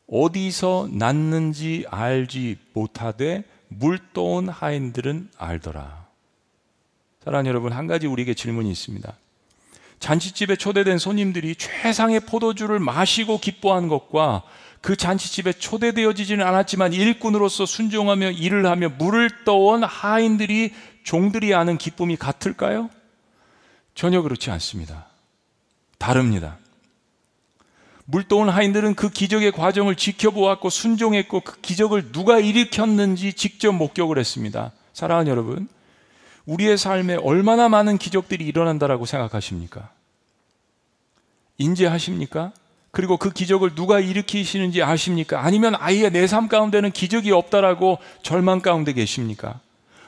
[0.06, 3.44] 어디서 났는지 알지 못하되
[3.78, 6.06] 물떠온 하인들은 알더라.
[7.24, 9.12] 사랑하는 여러분, 한 가지 우리에게 질문이 있습니다.
[10.00, 14.42] 잔치집에 초대된 손님들이 최상의 포도주를 마시고 기뻐한 것과
[14.82, 22.90] 그 잔치집에 초대되어지지는 않았지만 일꾼으로서 순종하며 일을 하며 물을 떠온 하인들이 종들이 아는 기쁨이 같을까요?
[23.94, 25.06] 전혀 그렇지 않습니다.
[25.98, 26.58] 다릅니다.
[28.06, 34.72] 물 떠온 하인들은 그 기적의 과정을 지켜보았고 순종했고 그 기적을 누가 일으켰는지 직접 목격을 했습니다.
[34.92, 35.68] 사랑하는 여러분,
[36.46, 39.90] 우리의 삶에 얼마나 많은 기적들이 일어난다라고 생각하십니까?
[41.56, 42.52] 인지하십니까?
[42.90, 45.44] 그리고 그 기적을 누가 일으키시는지 아십니까?
[45.44, 49.60] 아니면 아예 내 삶 가운데는 기적이 없다라고 절망 가운데 계십니까?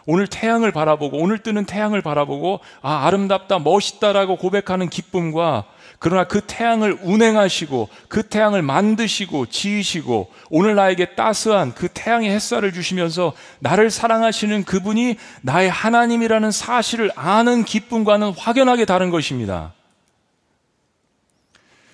[0.06, 5.64] 오늘 태양을 바라보고 오늘 뜨는 태양을 바라보고 아 아름답다 멋있다라고 고백하는 기쁨과
[5.98, 13.32] 그러나 그 태양을 운행하시고 그 태양을 만드시고 지으시고 오늘 나에게 따스한 그 태양의 햇살을 주시면서
[13.61, 19.72] 나를 사랑하시는 그분이 나의 하나님이라는 사실을 아는 기쁨과는 확연하게 다른 것입니다.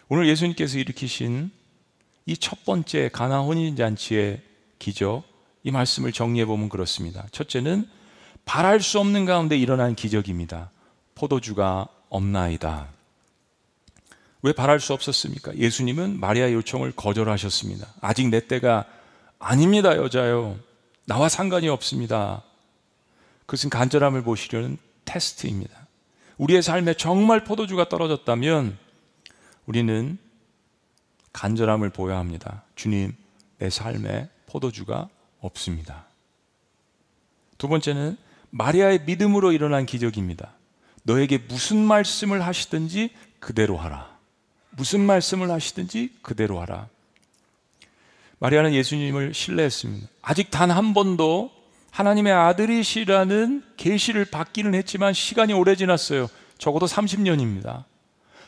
[0.08, 1.50] 오늘 예수님께서 일으키신
[2.26, 4.42] 이 첫 번째 가나 혼인 잔치의
[4.78, 5.24] 기적
[5.64, 7.26] 이 말씀을 정리해 보면 그렇습니다.
[7.32, 7.88] 첫째는
[8.44, 10.70] 바랄 수 없는 가운데 일어난 기적입니다.
[11.14, 12.88] 포도주가 없나이다.
[14.42, 15.56] 왜 바랄 수 없었습니까?
[15.56, 17.86] 예수님은 마리아 요청을 거절하셨습니다.
[18.00, 18.84] 아직 내 때가
[19.38, 20.58] 아닙니다, 여자요.
[21.04, 22.42] 나와 상관이 없습니다.
[23.46, 25.86] 그것은 간절함을 보시려는 테스트입니다.
[26.38, 28.78] 우리의 삶에 정말 포도주가 떨어졌다면
[29.66, 30.18] 우리는
[31.32, 32.64] 간절함을 보여야 합니다.
[32.74, 33.14] 주님,
[33.58, 35.08] 내 삶에 포도주가
[35.40, 36.06] 없습니다.
[37.58, 38.16] 두 번째는
[38.50, 40.52] 마리아의 믿음으로 일어난 기적입니다.
[41.04, 44.11] 너에게 무슨 말씀을 하시든지 그대로 하라.
[44.72, 46.88] 무슨 말씀을 하시든지 그대로 하라.
[48.38, 50.08] 마리아는 예수님을 신뢰했습니다.
[50.22, 51.52] 아직 단 한 번도
[51.90, 56.28] 하나님의 아들이시라는 계시를 받기는 했지만 시간이 오래 지났어요.
[56.58, 57.84] 적어도 30년입니다.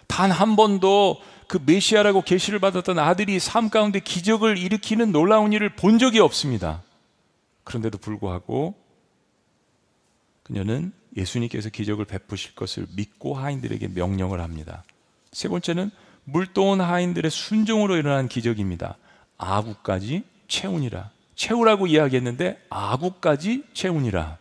[0.06, 5.98] 단 한 번도 그 메시아라고 계시를 받았던 아들이 삶 가운데 기적을 일으키는 놀라운 일을 본
[5.98, 6.82] 적이 없습니다.
[7.64, 8.74] 그런데도 불구하고
[10.42, 14.84] 그녀는 예수님께서 기적을 베푸실 것을 믿고 하인들에게 명령을 합니다.
[15.32, 15.90] 세 번째는
[16.24, 18.96] 물도온 하인들의 순종으로 일어난 기적입니다.
[19.36, 21.10] 아구까지 채우니라.
[21.34, 24.38] 채우라고 이야기했는데 아구까지 채우니라.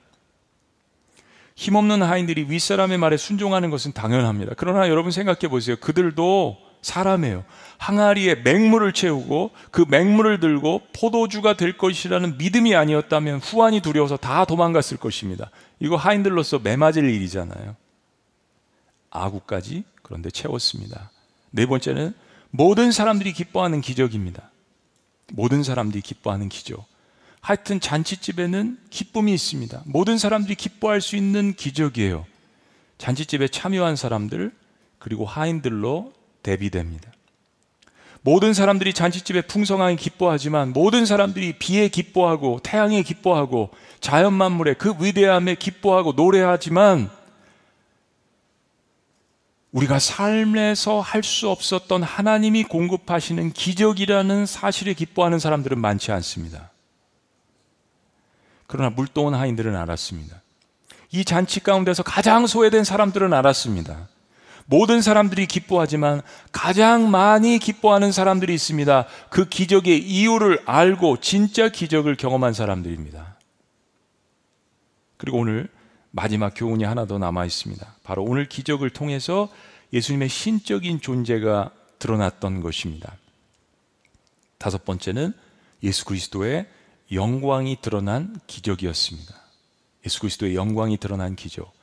[1.55, 4.53] 힘없는 하인들이 윗사람의 말에 순종하는 것은 당연합니다.
[4.57, 5.75] 그러나 여러분 생각해 보세요.
[5.77, 7.45] 그들도 사람이에요.
[7.77, 14.97] 항아리에 맹물을 채우고 그 맹물을 들고 포도주가 될 것이라는 믿음이 아니었다면 후환이 두려워서 다 도망갔을
[14.97, 15.49] 것입니다.
[15.79, 17.75] 이거 하인들로서 매맞을 일이잖아요.
[19.09, 21.11] 아구까지 그런데 채웠습니다.
[21.55, 22.15] 네 번째는
[22.49, 24.49] 모든 사람들이 기뻐하는 기적입니다.
[25.31, 26.83] 모든 사람들이 기뻐하는 기적.
[27.41, 29.83] 하여튼 잔치집에는 기쁨이 있습니다.
[29.85, 32.25] 모든 사람들이 기뻐할 수 있는 기적이에요.
[32.97, 34.51] 잔치집에 참여한 사람들
[34.97, 36.11] 그리고 하인들로
[36.41, 37.11] 대비됩니다.
[38.21, 45.55] 모든 사람들이 잔치집에 풍성하게 기뻐하지만 모든 사람들이 비에 기뻐하고 태양에 기뻐하고 자연 만물의 그 위대함에
[45.55, 47.11] 기뻐하고 노래하지만
[49.73, 56.69] 우리가 삶에서 할 수 없었던 하나님이 공급하시는 기적이라는 사실에 기뻐하는 사람들은 많지 않습니다.
[58.67, 60.41] 그러나 물동원 하인들은 알았습니다.
[61.11, 64.09] 이 잔치 가운데서 가장 소외된 사람들은 알았습니다.
[64.65, 69.05] 모든 사람들이 기뻐하지만 가장 많이 기뻐하는 사람들이 있습니다.
[69.29, 73.37] 그 기적의 이유를 알고 진짜 기적을 경험한 사람들입니다.
[75.17, 75.69] 그리고 오늘
[76.15, 77.95] 마지막 교훈이 하나 더 남아 있습니다.
[78.03, 79.49] 바로 오늘 기적을 통해서
[79.91, 83.17] 예수님의 신적인 존재가 드러났던 것입니다.
[84.59, 85.33] 다섯 번째는
[85.81, 86.67] 예수 그리스도의
[87.11, 89.33] 영광이 드러난 기적이었습니다.
[90.05, 91.73] 예수 그리스도의 영광이 드러난 기적.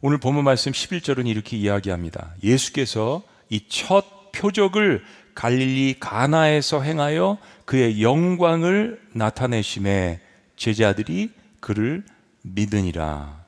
[0.00, 2.34] 오늘 본문 말씀 11절은 이렇게 이야기합니다.
[2.42, 10.20] 예수께서 이 첫 표적을 갈릴리 가나에서 행하여 그의 영광을 나타내심에
[10.56, 12.04] 제자들이 그를
[12.42, 13.43] 믿으니라.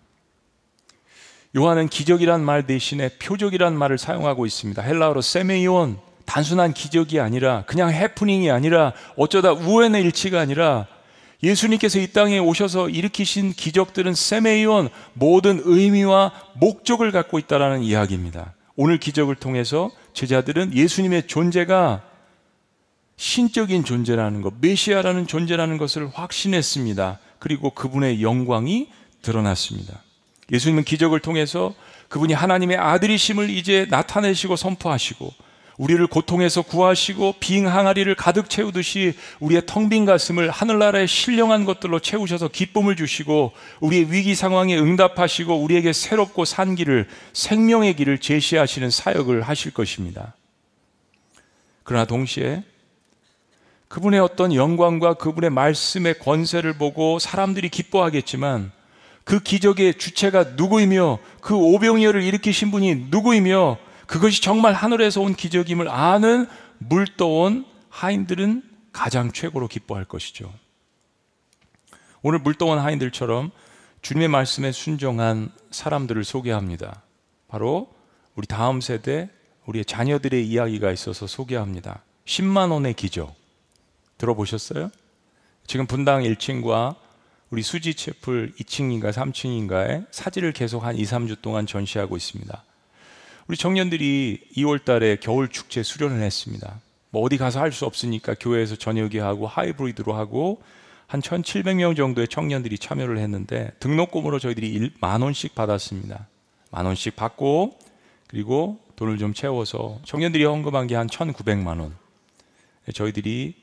[1.55, 4.83] 요한은 기적이란 말 대신에 표적이란 말을 사용하고 있습니다.
[4.83, 10.87] 헬라어로 세메이온 단순한 기적이 아니라 그냥 해프닝이 아니라 어쩌다 우연의 일치가 아니라
[11.43, 18.55] 예수님께서 이 땅에 오셔서 일으키신 기적들은 세메이온 모든 의미와 목적을 갖고 있다라는 이야기입니다.
[18.75, 22.03] 오늘 기적을 통해서 제자들은 예수님의 존재가
[23.17, 27.19] 신적인 존재라는 것, 메시아라는 존재라는 것을 확신했습니다.
[27.39, 28.89] 그리고 그분의 영광이
[29.23, 30.03] 드러났습니다.
[30.53, 31.75] 예수님은 기적을 통해서
[32.09, 35.33] 그분이 하나님의 아들이심을 이제 나타내시고 선포하시고
[35.79, 42.49] 우리를 고통에서 구하시고 빙 항아리를 가득 채우듯이 우리의 텅 빈 가슴을 하늘나라의 신령한 것들로 채우셔서
[42.49, 49.73] 기쁨을 주시고 우리의 위기 상황에 응답하시고 우리에게 새롭고 산 길을 생명의 길을 제시하시는 사역을 하실
[49.75, 50.35] 것입니다.
[51.83, 52.65] 그러나 동시에
[53.89, 58.73] 그분의 어떤 영광과 그분의 말씀의 권세를 보고 사람들이 기뻐하겠지만
[59.27, 66.47] 그 기적의 주체가 누구이며 그 오병이어를 일으키신 분이 누구이며 그것이 정말 하늘에서 온 기적임을 아는
[66.79, 68.63] 물떠온 하인들은
[68.93, 70.55] 가장 최고로 기뻐할 것이죠.
[72.23, 73.51] 오늘 물떠온 하인들처럼
[74.01, 77.03] 주님의 말씀에 순종한 사람들을 소개합니다.
[77.49, 77.93] 바로
[78.37, 79.29] 우리 다음 세대
[79.65, 82.05] 우리의 자녀들의 이야기가 있어서 소개합니다.
[82.27, 83.35] 10만 원의 기적
[84.19, 84.93] 들어보셨어요?
[85.67, 87.06] 지금 분당 1층과
[87.51, 92.65] 우리 수지 채플 2층인가 3층인가에 사진을 계속 한 2, 3주 동안 전시하고 있습니다.
[93.47, 96.81] 우리 청년들이 2월 달에 겨울 축제 수련을 했습니다.
[97.11, 100.61] 뭐 어디 가서 할 수 없으니까 교회에서 저녁에 하고 하이브리드로 하고
[101.07, 106.27] 한 1,700명 정도의 청년들이 참여를 했는데 등록금으로 저희들이 만 원씩 받았습니다.
[106.73, 107.79] 만 원씩 받고
[108.27, 111.95] 그리고 돈을 좀 채워서 청년들이 헌금한 게 한 1,900만 원.
[112.93, 113.55] 저희들이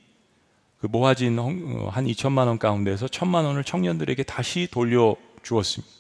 [0.84, 1.46] 그 모아진 어,
[1.90, 5.94] 한 2천만 원 가운데서 1천만 원을 청년들에게 다시 돌려 주었습니다.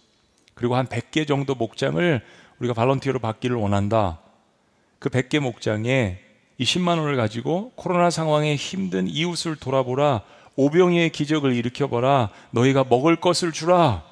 [0.56, 2.22] 그리고 한 100개 정도 목장을
[2.60, 4.19] 우리가 발런티어로 받기를 원한다.
[5.00, 6.19] 그 100개 목장에
[6.58, 10.24] 이 10만 원을 가지고 코로나 상황에 힘든 이웃을 돌아보라.
[10.58, 12.32] 오병이의 기적을 일으켜보라.
[12.52, 14.04] 너희가 먹을 것을 주라.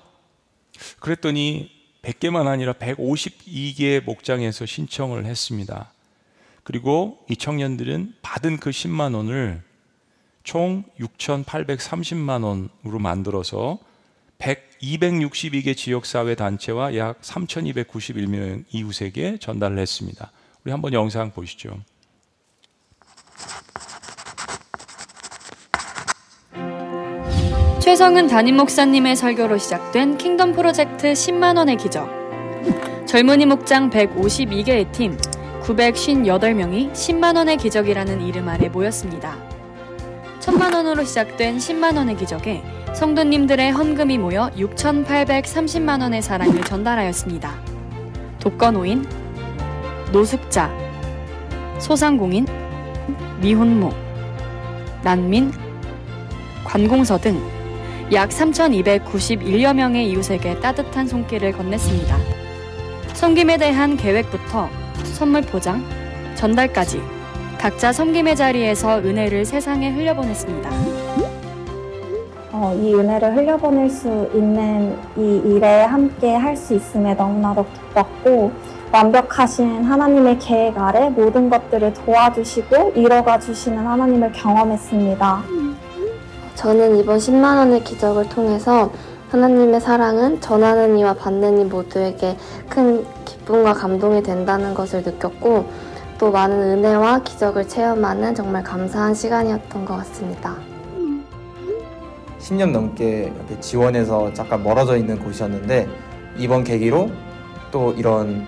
[1.01, 1.69] 그랬더니
[2.01, 5.91] 100개만 아니라 152개 목장에서 신청을 했습니다.
[6.63, 9.69] 그리고 이 청년들은 받은 그 10만 원을
[10.43, 13.79] 총 6,830만 원으로 만들어서
[14.37, 20.31] 100, 262개 지역사회 단체와 약 3,291명 이웃에게 전달을 했습니다.
[20.63, 21.77] 우리 한번 영상 보시죠.
[27.79, 32.09] 최성은 담임 목사님의 설교로 시작된 킹덤 프로젝트 10만 원의 기적.
[33.07, 35.17] 젊은이 목장 152개의 팀
[35.63, 39.50] 958명이 10만 원의 기적이라는 이름 아래 모였습니다.
[40.41, 42.61] 천만 원으로 시작된 10만 원의 기적에
[42.93, 47.55] 성도님들의 헌금이 모여 6,830만 원의 사랑을 전달하였습니다.
[48.39, 49.05] 독거노인,
[50.11, 50.69] 노숙자,
[51.79, 52.45] 소상공인,
[53.39, 53.91] 미혼모,
[55.03, 55.53] 난민,
[56.65, 57.61] 관공서 등
[58.13, 62.17] 약 3,291여 명의 이웃에게 따뜻한 손길을 건넸습니다.
[63.13, 64.69] 섬김에 대한 계획부터
[65.05, 65.81] 선물 포장,
[66.35, 67.01] 전달까지
[67.61, 70.69] 각자 섬김의 자리에서 은혜를 세상에 흘려보냈습니다.
[72.53, 78.51] 어, 이 은혜를 흘려보낼 수 있는 이 일에 함께 할 수 있음에 너무나도 기뻤고
[78.91, 85.43] 완벽하신 하나님의 계획 아래 모든 것들을 도와주시고 이뤄가 주시는 하나님을 경험했습니다.
[86.55, 88.91] 저는 이번 10만 원의 기적을 통해서
[89.29, 92.35] 하나님의 사랑은 전하는 이와 받는 이 모두에게
[92.67, 95.90] 큰 기쁨과 감동이 된다는 것을 느꼈고
[96.21, 100.55] 또 많은 은혜와 기적을 체험하는 정말 감사한 시간이었던 것 같습니다.
[102.39, 105.89] 10년 넘게 이렇게 지원해서 잠깐 멀어져 있는 곳이었는데
[106.37, 107.09] 이번 계기로
[107.71, 108.45] 또 이런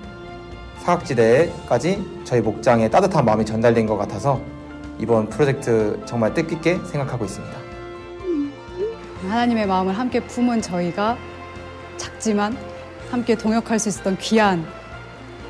[0.82, 4.40] 사각지대까지 저희 목장에 따뜻한 마음이 전달된 것 같아서
[5.00, 7.58] 이번 프로젝트 정말 뜻깊게 생각하고 있습니다.
[9.30, 11.18] 하나님의 마음을 함께 품은 저희가
[11.98, 12.56] 작지만
[13.10, 14.64] 함께 동역할 수 있었던 귀한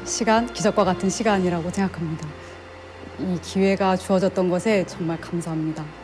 [0.06, 2.28] 시간, 기적과 같은 시간이라고 생각합니다.
[3.20, 6.03] 이 기회가 주어졌던 것에 정말 감사합니다.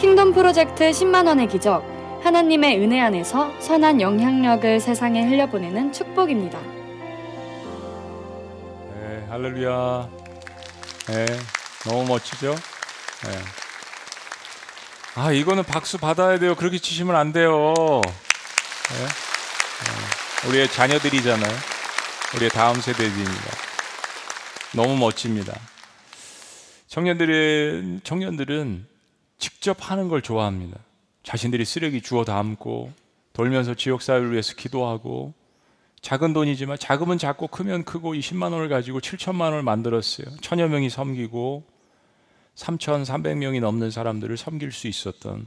[0.00, 1.84] 킹덤 프로젝트 10만원의 기적.
[2.24, 6.58] 하나님의 은혜 안에서 선한 영향력을 세상에 흘려보내는 축복입니다.
[8.94, 10.08] 네, 할렐루야.
[11.08, 11.26] 네,
[11.84, 12.54] 너무 멋지죠?
[13.24, 13.38] 네.
[15.16, 16.54] 아, 이거는 박수 받아야 돼요.
[16.54, 17.74] 그렇게 치시면 안 돼요.
[17.74, 19.04] 네?
[19.04, 20.48] 네.
[20.48, 21.52] 우리의 자녀들이잖아요.
[22.36, 23.50] 우리의 다음 세대들입니다.
[24.72, 25.52] 너무 멋집니다.
[26.88, 28.89] 청년들의 청년들은
[29.40, 30.78] 직접 하는 걸 좋아합니다.
[31.24, 32.92] 자신들이 쓰레기 주워 담고
[33.32, 35.32] 돌면서 지역 사회를 위해서 기도하고
[36.02, 40.26] 작은 돈이지만 작으면 작고 크면 크고 20만 원을 가지고 7천만 원을 만들었어요.
[40.40, 41.64] 천여 명이 섬기고
[42.54, 45.46] 3,300명이 넘는 사람들을 섬길 수 있었던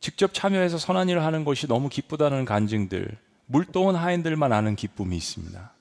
[0.00, 5.72] 직접 참여해서 선한 일을 하는 것이 너무 기쁘다는 간증들, 물동원 하인들만 아는 기쁨이 있습니다.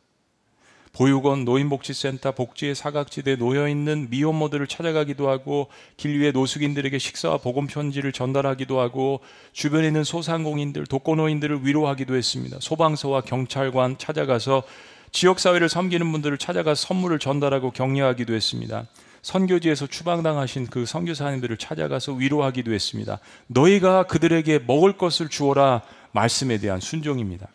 [0.98, 8.80] 보육원, 노인복지센터, 복지의 사각지대에 놓여있는 미혼모들을 찾아가기도 하고 길 위에 노숙인들에게 식사와 복음 편지를 전달하기도
[8.80, 9.20] 하고
[9.54, 12.58] 주변에 있는 소상공인들, 독거노인들을 위로하기도 했습니다.
[12.60, 14.64] 소방서와 경찰관 찾아가서
[15.12, 18.88] 지역사회를 섬기는 분들을 찾아가서 선물을 전달하고 격려하기도 했습니다.
[19.22, 23.20] 선교지에서 추방당하신 그 선교사님들을 찾아가서 위로하기도 했습니다.
[23.46, 27.50] 너희가 그들에게 먹을 것을 주어라 말씀에 대한 순종입니다.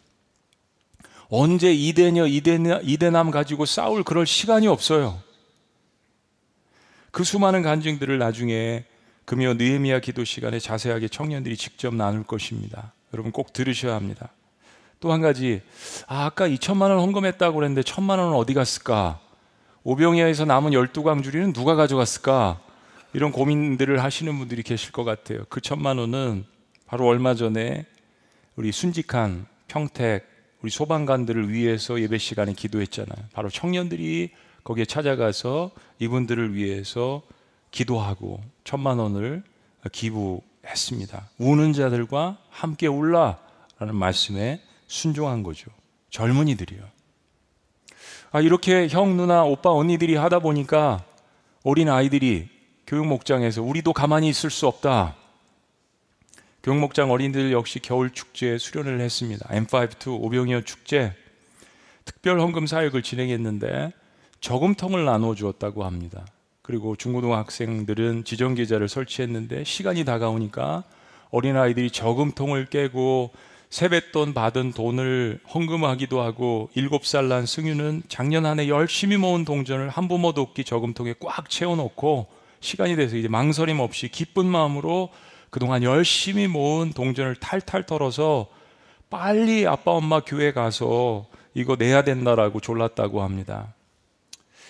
[1.35, 5.19] 언제 이대녀, 이대녀, 이대남 가지고 싸울 그럴 시간이 없어요.
[7.11, 8.85] 그 수많은 간증들을 나중에
[9.25, 12.93] 금요 느헤미야 기도 시간에 자세하게 청년들이 직접 나눌 것입니다.
[13.15, 14.29] 여러분 꼭 들으셔야 합니다.
[15.01, 15.63] 또 한 가지,
[16.07, 19.19] 아, 아까 2천만 원 헌금했다고 그랬는데 천만 원은 어디 갔을까?
[19.85, 22.61] 오병이어에서 남은 12광 주리는 누가 가져갔을까?
[23.15, 25.47] 이런 고민들을 하시는 분들이 계실 것 같아요.
[25.49, 26.45] 그 천만 원은
[26.85, 27.87] 바로 얼마 전에
[28.55, 30.32] 우리 순직한 평택
[30.63, 33.27] 우리 소방관들을 위해서 예배 시간에 기도했잖아요.
[33.33, 34.31] 바로 청년들이
[34.65, 37.23] 거기에 찾아가서 이분들을 위해서
[37.73, 39.43] 기도하고 천만 원을
[39.91, 41.31] 기부했습니다.
[41.39, 45.71] 우는 자들과 함께 울라라는 말씀에 순종한 거죠.
[46.11, 46.81] 젊은이들이요.
[48.31, 51.05] 아, 이렇게 형, 누나, 오빠, 언니들이 하다 보니까
[51.65, 52.49] 어린 아이들이
[52.87, 55.17] 교육 목장에서 우리도 가만히 있을 수 없다.
[56.63, 59.49] 교육 목장 어린이들 역시 겨울 축제에 수련을 했습니다.
[59.49, 61.13] M5 오병이어 축제
[62.05, 63.93] 특별 헌금 사역을 진행했는데
[64.41, 66.25] 저금통을 나눠 주었다고 합니다.
[66.63, 70.85] 그리고 중고등학생들은 지정 계좌를 설치했는데 시간이 다가오니까
[71.31, 73.31] 어린아이들이 저금통을 깨고
[73.71, 79.89] 세뱃돈 받은 돈을 헌금하기도 하고 일곱 살 난 승유는 작년 한 해 열심히 모은 동전을
[79.89, 82.29] 한 부모도 없기 저금통에 꽉 채워놓고
[82.61, 85.09] 시간이 돼서 이제 망설임 없이 기쁜 마음으로
[85.53, 88.49] 그동안 열심히 모은 동전을 탈탈 털어서
[89.11, 93.75] 빨리 아빠 엄마 교회 가서 이거 내야 된다라고 졸랐다고 합니다.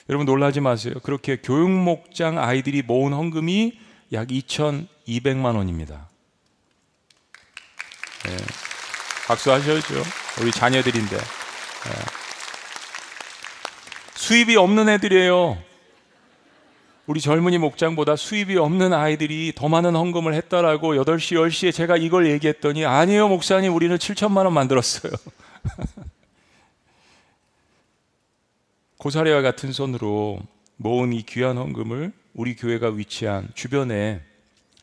[0.08, 0.94] 여러분 놀라지 마세요.
[1.04, 3.78] 그렇게 교육 목장 아이들이 모은 헌금이
[4.12, 6.08] 약 2,200만 원입니다.
[8.24, 8.36] 네.
[9.28, 10.02] 박수 하셔야죠.
[10.40, 11.16] 우리 자녀들인데.
[11.16, 11.92] 네.
[14.16, 15.62] 수입이 없는 애들이에요.
[17.06, 22.84] 우리 젊은이 목장보다 수입이 없는 아이들이 더 많은 헌금을 했다라고 8시, 10시에 제가 이걸 얘기했더니
[22.84, 23.74] 아니에요, 목사님.
[23.74, 25.12] 우리는 7천만 원 만들었어요.
[28.98, 30.38] 고사리와 같은 손으로
[30.76, 34.20] 모은 이 귀한 헌금을 우리 교회가 위치한 주변에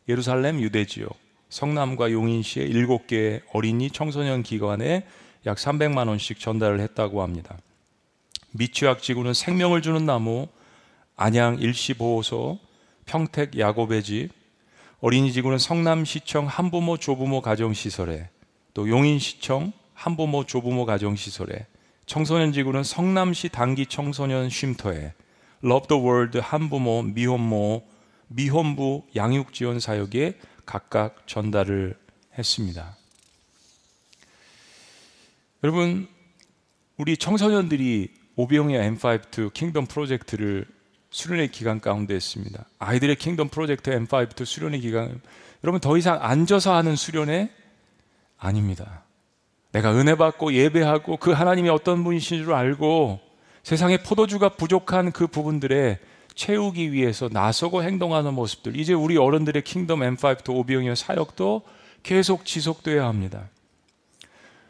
[0.09, 1.17] 예루살렘 유대 지역,
[1.47, 5.05] 성남과 용인시의 일곱 개의 어린이 청소년 기관에
[5.45, 7.57] 약 300만 원씩 전달을 했다고 합니다.
[8.51, 10.49] 미취학 지구는 생명을 주는 나무,
[11.21, 12.59] 안양 일시보호소,
[13.05, 14.29] 평택 야곱의 집,
[15.01, 18.29] 어린이지구는 성남시청 한부모 조부모 가정시설에,
[18.73, 21.67] 또 용인시청 한부모 조부모 가정시설에,
[22.05, 25.13] 청소년지구는 성남시 단기 청소년 쉼터에
[25.61, 27.85] Love the World 한부모 미혼모
[28.27, 31.97] 미혼부 양육 지원 사역에 각각 전달을
[32.37, 32.95] 했습니다.
[35.65, 36.07] 여러분
[36.95, 38.07] 우리 청소년들이
[38.37, 40.78] 오병이어 M5 Kingdom 프로젝트를
[41.11, 42.65] 수련회 기간 가운데 했습니다.
[42.77, 45.21] 아이들의 Kingdom 프로젝트 M5 수련회 기간
[45.63, 47.49] 여러분 더 이상 앉아서 하는 수련회
[48.37, 49.03] 아닙니다.
[49.71, 53.19] 내가 은혜 받고 예배하고 그 하나님이 어떤 분이신 줄 알고
[53.63, 55.99] 세상에 포도주가 부족한 그 부분들에
[56.35, 61.63] 채우기 위해서 나서고 행동하는 모습들 이제 우리 어른들의 킹덤 M5 도 오비용의 사역도
[62.01, 63.49] 계속 지속돼야 합니다.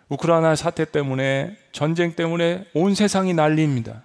[0.09, 4.03] 우크라이나 사태 때문에 전쟁 때문에 온 세상이 난립니다.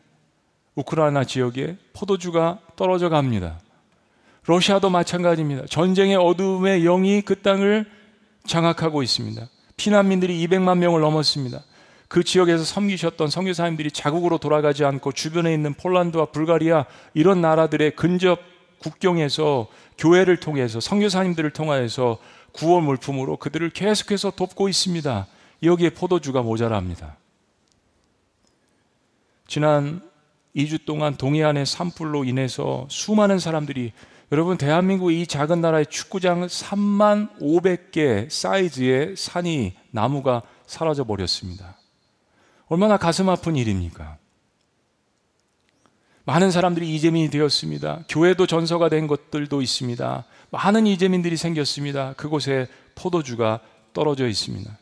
[0.74, 3.60] 우크라이나 지역에 포도주가 떨어져 갑니다.
[4.46, 5.66] 러시아도 마찬가지입니다.
[5.66, 7.86] 전쟁의 어둠의 영이 그 땅을
[8.46, 9.48] 장악하고 있습니다.
[9.76, 11.62] 피난민들이 200만 명을 넘었습니다.
[12.08, 18.40] 그 지역에서 섬기셨던 선교사님들이 자국으로 돌아가지 않고 주변에 있는 폴란드와 불가리아 이런 나라들의 근접
[18.78, 22.18] 국경에서 교회를 통해서 선교사님들을 통하여서
[22.52, 25.26] 구원 물품으로 그들을 계속해서 돕고 있습니다.
[25.62, 27.16] 여기에 포도주가 모자랍니다.
[29.46, 30.02] 지난
[30.56, 33.92] 2주 동안 동해안의 산불로 인해서 수많은 사람들이
[34.32, 41.76] 여러분 대한민국 이 작은 나라의 축구장 3만 500개 사이즈의 산이 나무가 사라져 버렸습니다.
[42.66, 44.16] 얼마나 가슴 아픈 일입니까?
[46.24, 48.04] 많은 사람들이 이재민이 되었습니다.
[48.08, 50.24] 교회도 전서가 된 것들도 있습니다.
[50.50, 52.14] 많은 이재민들이 생겼습니다.
[52.14, 53.60] 그곳에 포도주가
[53.92, 54.78] 떨어져 있습니다.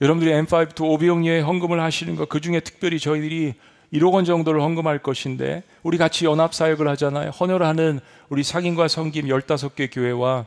[0.00, 3.54] 여러분들이 M5 to 오비용리에 헌금을 하시는 것, 그 중에 특별히 저희들이
[3.92, 7.30] 1억 원 정도를 헌금할 것인데 우리 같이 연합 사역을 하잖아요.
[7.30, 10.46] 헌혈하는 우리 상인과 성김 15개 교회와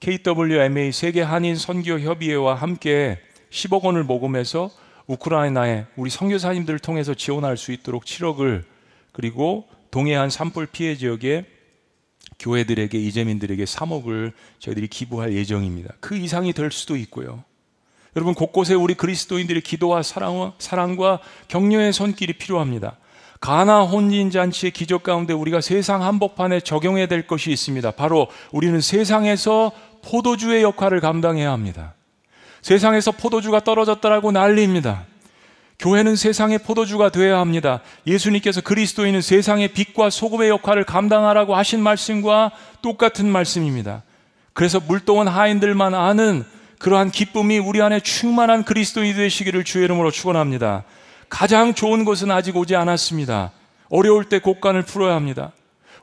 [0.00, 3.18] KWMA 세계 한인 선교 협의회와 함께
[3.50, 4.70] 10억 원을 모금해서
[5.06, 8.64] 우크라이나에 우리 선교사님들을 통해서 지원할 수 있도록 7억을
[9.12, 11.46] 그리고 동해안 산불 피해 지역에
[12.38, 15.94] 교회들에게 이재민들에게 3억을 저희들이 기부할 예정입니다.
[16.00, 17.44] 그 이상이 될 수도 있고요.
[18.16, 22.96] 여러분 곳곳에 우리 그리스도인들의 기도와 사랑과, 사랑과 격려의 손길이 필요합니다.
[23.40, 27.90] 가나 혼인 잔치의 기적 가운데 우리가 세상 한복판에 적용해야 될 것이 있습니다.
[27.90, 29.70] 바로 우리는 세상에서
[30.02, 31.92] 포도주의 역할을 감당해야 합니다.
[32.62, 35.04] 세상에서 포도주가 떨어졌다라고 난리입니다.
[35.78, 37.82] 교회는 세상의 포도주가 되어야 합니다.
[38.06, 42.50] 예수님께서 그리스도인은 세상의 빛과 소금의 역할을 감당하라고 하신 말씀과
[42.80, 44.04] 똑같은 말씀입니다.
[44.54, 46.46] 그래서 물동원 하인들만 아는
[46.78, 50.84] 그러한 기쁨이 우리 안에 충만한 그리스도인이 되시기를 주의 이름으로 축원합니다.
[51.28, 53.52] 가장 좋은 것은 아직 오지 않았습니다.
[53.88, 55.52] 어려울 때 곡간을 풀어야 합니다.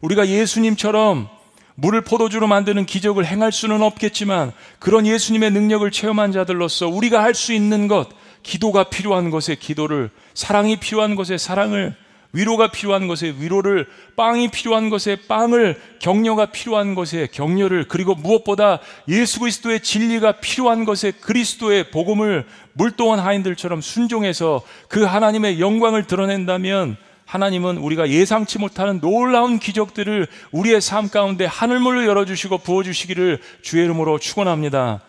[0.02, 1.30] 우리가 예수님처럼
[1.76, 7.54] 물을 포도주로 만드는 기적을 행할 수는 없겠지만 그런 예수님의 능력을 체험한 자들로서 우리가 할 수
[7.54, 8.10] 있는 것,
[8.44, 11.96] 기도가 필요한 것에 기도를, 사랑이 필요한 것에 사랑을,
[12.34, 19.40] 위로가 필요한 것에 위로를, 빵이 필요한 것에 빵을, 격려가 필요한 것에 격려를, 그리고 무엇보다 예수
[19.40, 28.10] 그리스도의 진리가 필요한 것에 그리스도의 복음을 물동한 하인들처럼 순종해서 그 하나님의 영광을 드러낸다면 하나님은 우리가
[28.10, 35.02] 예상치 못하는 놀라운 기적들을 우리의 삶 가운데 하늘문을 열어주시고 부어주시기를 주의 이름으로 축원합니다.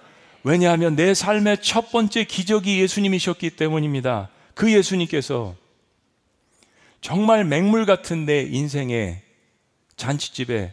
[0.42, 4.28] 왜냐하면 내 삶의 첫 번째 기적이 예수님이셨기 때문입니다.
[4.54, 5.54] 그 예수님께서
[7.04, 9.20] 정말 맹물 같은 내 인생의
[9.94, 10.72] 잔치집에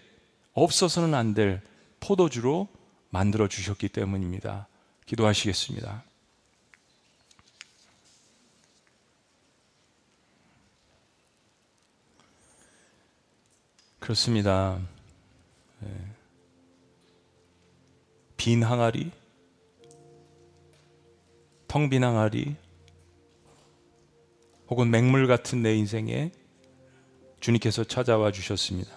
[0.54, 1.62] 없어서는 안 될
[2.00, 2.70] 포도주로
[3.10, 4.70] 만들어 주셨기 때문입니다.
[5.06, 6.06] 기도하시겠습니다.
[14.00, 14.80] 그렇습니다.
[15.82, 15.90] 네.
[18.38, 19.12] 빈 항아리,
[21.68, 22.56] 텅 빈 항아리,
[24.72, 26.32] 혹은 맹물 같은 내 인생에
[27.42, 28.90] 주님께서 찾아와 주셨습니다.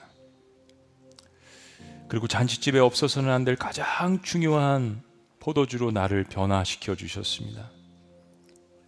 [2.07, 5.03] 그리고 잔치집에 없어서는 안 될 가장 중요한
[5.41, 7.73] 포도주로 나를 변화시켜 주셨습니다.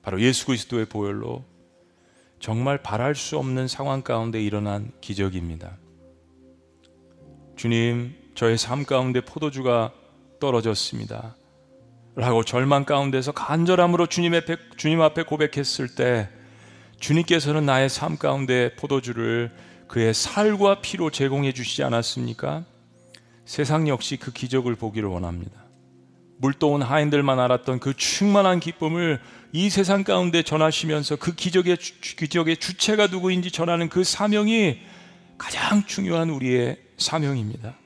[0.01, 1.45] 바로 예수 그리스도의 보혈로
[2.39, 5.77] 정말 바랄 수 없는 상황 가운데 일어난 기적입니다.
[7.57, 9.93] 주님, 저의 삶 가운데 포도주가
[10.39, 11.35] 떨어졌습니다.
[12.15, 16.29] 라고 절망 가운데서 간절함으로 주님 앞에, 주님 앞에 고백했을 때
[17.01, 19.51] 주님께서는 나의 삶 가운데 포도주를
[19.89, 22.65] 그의 살과 피로 제공해 주시지 않았습니까?
[23.45, 25.67] 세상 역시 그 기적을 보기를 원합니다.
[26.39, 29.21] 물도온 하인들만 알았던 그 충만한 기쁨을
[29.53, 34.79] 이 세상 가운데 전하시면서 그 기적의, 기적의 주체가 누구인지 전하는 그 사명이
[35.39, 37.77] 가장 중요한 우리의 사명입니다.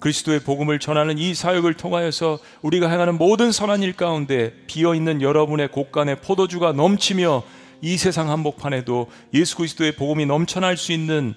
[0.00, 5.68] 그리스도의 복음을 전하는 이 사역을 통하여서 우리가 행하는 모든 선한 일 가운데 비어 있는 여러분의
[5.68, 7.42] 곳간에 포도주가 넘치며
[7.84, 11.34] 이 세상 한복판에도 예수 그리스도의 복음이 넘쳐날 수 있는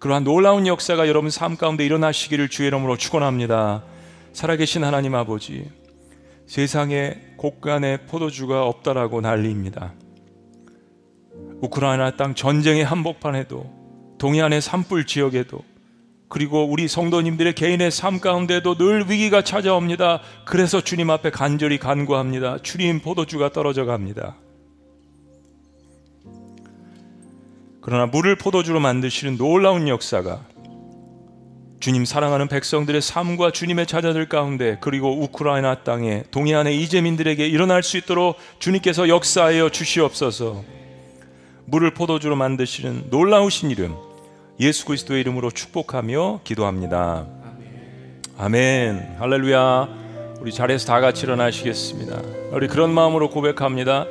[0.00, 3.84] 그러한 놀라운 역사가 여러분 삶 가운데 일어나시기를 주의 이름으로 축원합니다.
[4.32, 5.70] 살아계신 하나님 아버지,
[6.48, 9.92] 세상에 곳간에 포도주가 없다라고 난리입니다.
[11.60, 13.64] 우크라이나 땅 전쟁의 한복판에도
[14.18, 15.60] 동해안의 산불 지역에도
[16.28, 20.22] 그리고 우리 성도님들의 개인의 삶 가운데도 늘 위기가 찾아옵니다.
[20.44, 22.58] 그래서 주님 앞에 간절히 간구합니다.
[22.64, 24.34] 주님 포도주가 떨어져 갑니다.
[27.84, 30.40] 그러나 물을 포도주로 만드시는 놀라운 역사가
[31.80, 38.36] 주님 사랑하는 백성들의 삶과 주님의 자녀들 가운데 그리고 우크라이나 땅에 동해안의 이재민들에게 일어날 수 있도록
[38.58, 40.64] 주님께서 역사하여 주시옵소서.
[41.66, 43.94] 물을 포도주로 만드시는 놀라우신 이름
[44.60, 47.26] 예수 그리스도의 이름으로 축복하며 기도합니다.
[48.38, 49.16] 아멘.
[49.18, 50.04] 할렐루야.
[50.40, 52.22] 우리 자리에서 다 같이 일어나시겠습니다.
[52.52, 54.06] 우리 그런 마음으로 고백합니다.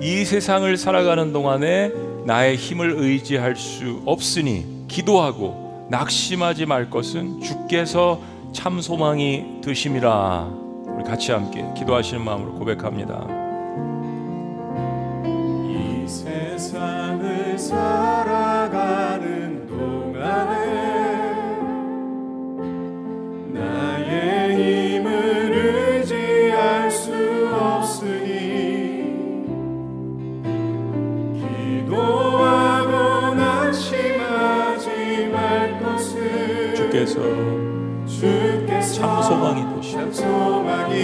[0.00, 1.90] 이 세상을 살아가는 동안에
[2.24, 8.20] 나의 힘을 의지할 수 없으니 기도하고 낙심하지 말 것은 주께서
[8.52, 10.52] 참 소망이 되심이라.
[10.86, 13.26] 우리 같이 함께 기도하시는 마음으로 고백합니다.
[15.66, 19.26] 이 세상을 살아가는
[19.66, 20.57] 동안에
[40.12, 40.94] 소망이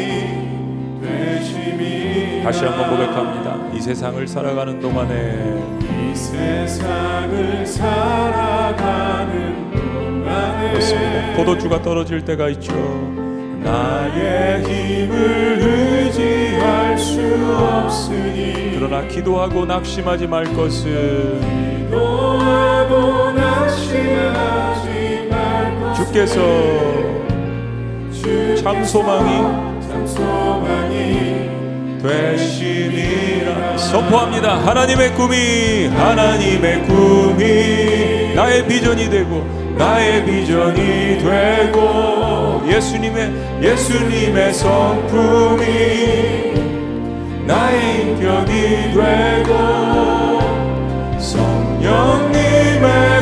[1.00, 3.56] 되심이 다시 한번 고백합니다.
[3.74, 11.32] 이 세상을 살아가는 동안에 이 세상을 살아가는 동안에 그렇습니다.
[11.36, 12.74] 포도주가 떨어질 때가 있죠.
[13.62, 17.20] 나의 힘을 의지할 수
[17.56, 21.40] 없으니 그러나 기도하고 낙심하지 말 것은
[21.88, 27.13] 기도하고 낙심하지 말 것을 주께서
[28.62, 29.42] 참 소망이
[29.86, 31.50] 참 소망이
[32.02, 34.66] 되시니라 선포합니다.
[34.66, 39.44] 하나님의 꿈이 하나님의 꿈이 나의 비전이 되고
[39.76, 45.64] 나의 비전이 되고 예수님의 예수님의 성품이
[47.46, 49.50] 나의 인격이 되고
[51.18, 53.13] 성령님의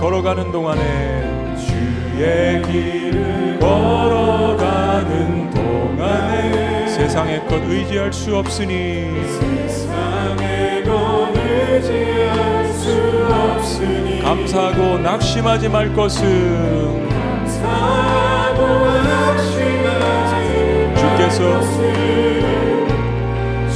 [0.00, 13.26] 걸어가는 동안에 주의 길을 걸어가는 동안에 세상의 것 의지할 수 없으니 세상의 것 의지할 수
[13.28, 17.06] 없으니 감사하고 낙심하지 말 것은
[17.46, 18.62] 사고
[19.02, 20.34] 낙심하지
[20.96, 21.60] 주께서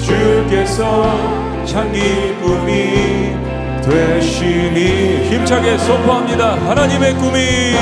[0.03, 1.05] 주께서
[1.67, 3.14] 참 기쁨이
[3.91, 6.55] 되시니 힘차게 선포합니다.
[6.69, 7.75] 하나님의 꿈이.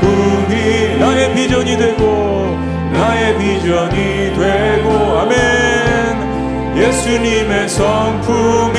[0.00, 2.58] 꿈이 나의 비전이 되고
[2.92, 5.18] 나의 비전이 되고.
[5.18, 6.76] 아멘.
[6.76, 8.78] 예수님의 성품이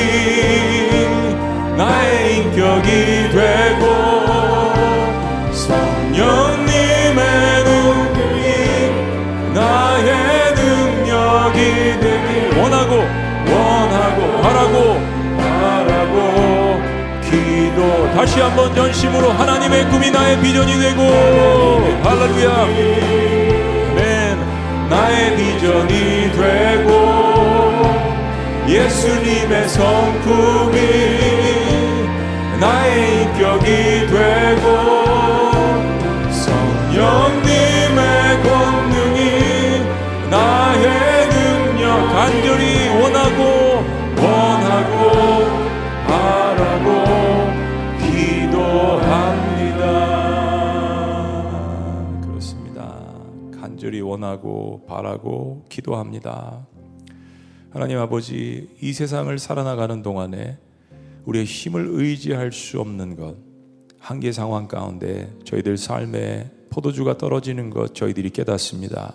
[1.78, 2.90] 나의 인격이
[3.32, 3.86] 되고
[5.54, 7.24] 성령님의
[7.64, 8.48] 능력이
[9.54, 11.60] 나의 능력이
[12.02, 13.25] 되길 원하고
[18.16, 21.02] 다시 한번 전심으로 하나님의 꿈이 나의 비전이 되고.
[22.02, 22.50] 할렐루야.
[23.92, 26.90] 아멘 나의 비전이 되고.
[28.70, 30.78] 예수님의 성품이
[32.58, 33.68] 나의 인격이
[34.08, 34.64] 되고.
[36.32, 37.25] 성령
[53.86, 56.66] 간절히 원하고 바라고 기도합니다.
[57.70, 60.58] 하나님 아버지, 이 세상을 살아나가는 동안에
[61.26, 63.36] 우리의 힘을 의지할 수 없는 것,
[64.00, 69.14] 한계 상황 가운데 저희들 삶에 포도주가 떨어지는 것 저희들이 깨닫습니다.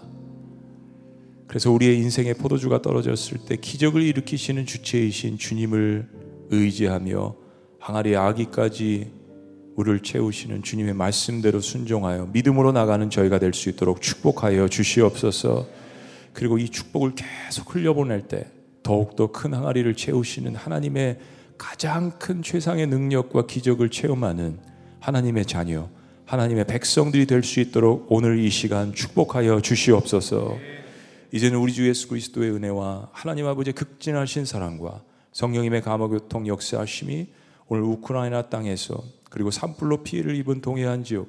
[1.48, 6.08] 그래서 우리의 인생에 포도주가 떨어졌을 때 기적을 일으키시는 주체이신 주님을
[6.50, 7.34] 의지하며
[7.80, 9.10] 항아리 아기까지
[9.80, 15.66] 우리를 채우시는 주님의 말씀대로 순종하여 믿음으로 나가는 저희가 될 수 있도록 축복하여 주시옵소서.
[16.32, 18.46] 그리고 이 축복을 계속 흘려보낼 때
[18.82, 21.18] 더욱더 큰 항아리를 채우시는 하나님의
[21.58, 24.58] 가장 큰 최상의 능력과 기적을 체험하는
[25.00, 25.88] 하나님의 자녀,
[26.26, 30.56] 하나님의 백성들이 될 수 있도록 오늘 이 시간 축복하여 주시옵소서.
[31.32, 35.02] 이제는 우리 주 예수 그리스도의 은혜와 하나님 아버지의 극진하신 사랑과
[35.32, 37.28] 성령님의 감화 교통 역사하심이
[37.68, 41.28] 오늘 우크라이나 땅에서 그리고 산불로 피해를 입은 동해안 지역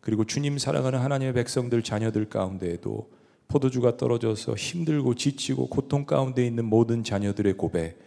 [0.00, 3.10] 그리고 주님 사랑하는 하나님의 백성들 자녀들 가운데에도
[3.48, 7.98] 포도주가 떨어져서 힘들고 지치고 고통 가운데 있는 모든 자녀들의 고백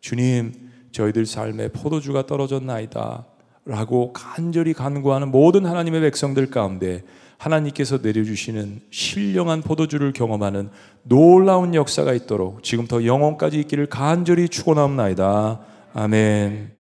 [0.00, 0.52] 주님
[0.92, 3.26] 저희들 삶에 포도주가 떨어졌나이다
[3.64, 7.02] 라고 간절히 간구하는 모든 하나님의 백성들 가운데
[7.38, 10.68] 하나님께서 내려주시는 신령한 포도주를 경험하는
[11.02, 15.60] 놀라운 역사가 있도록 지금부터 영원까지 있기를 간절히 축원합니다.
[15.94, 16.79] 아멘.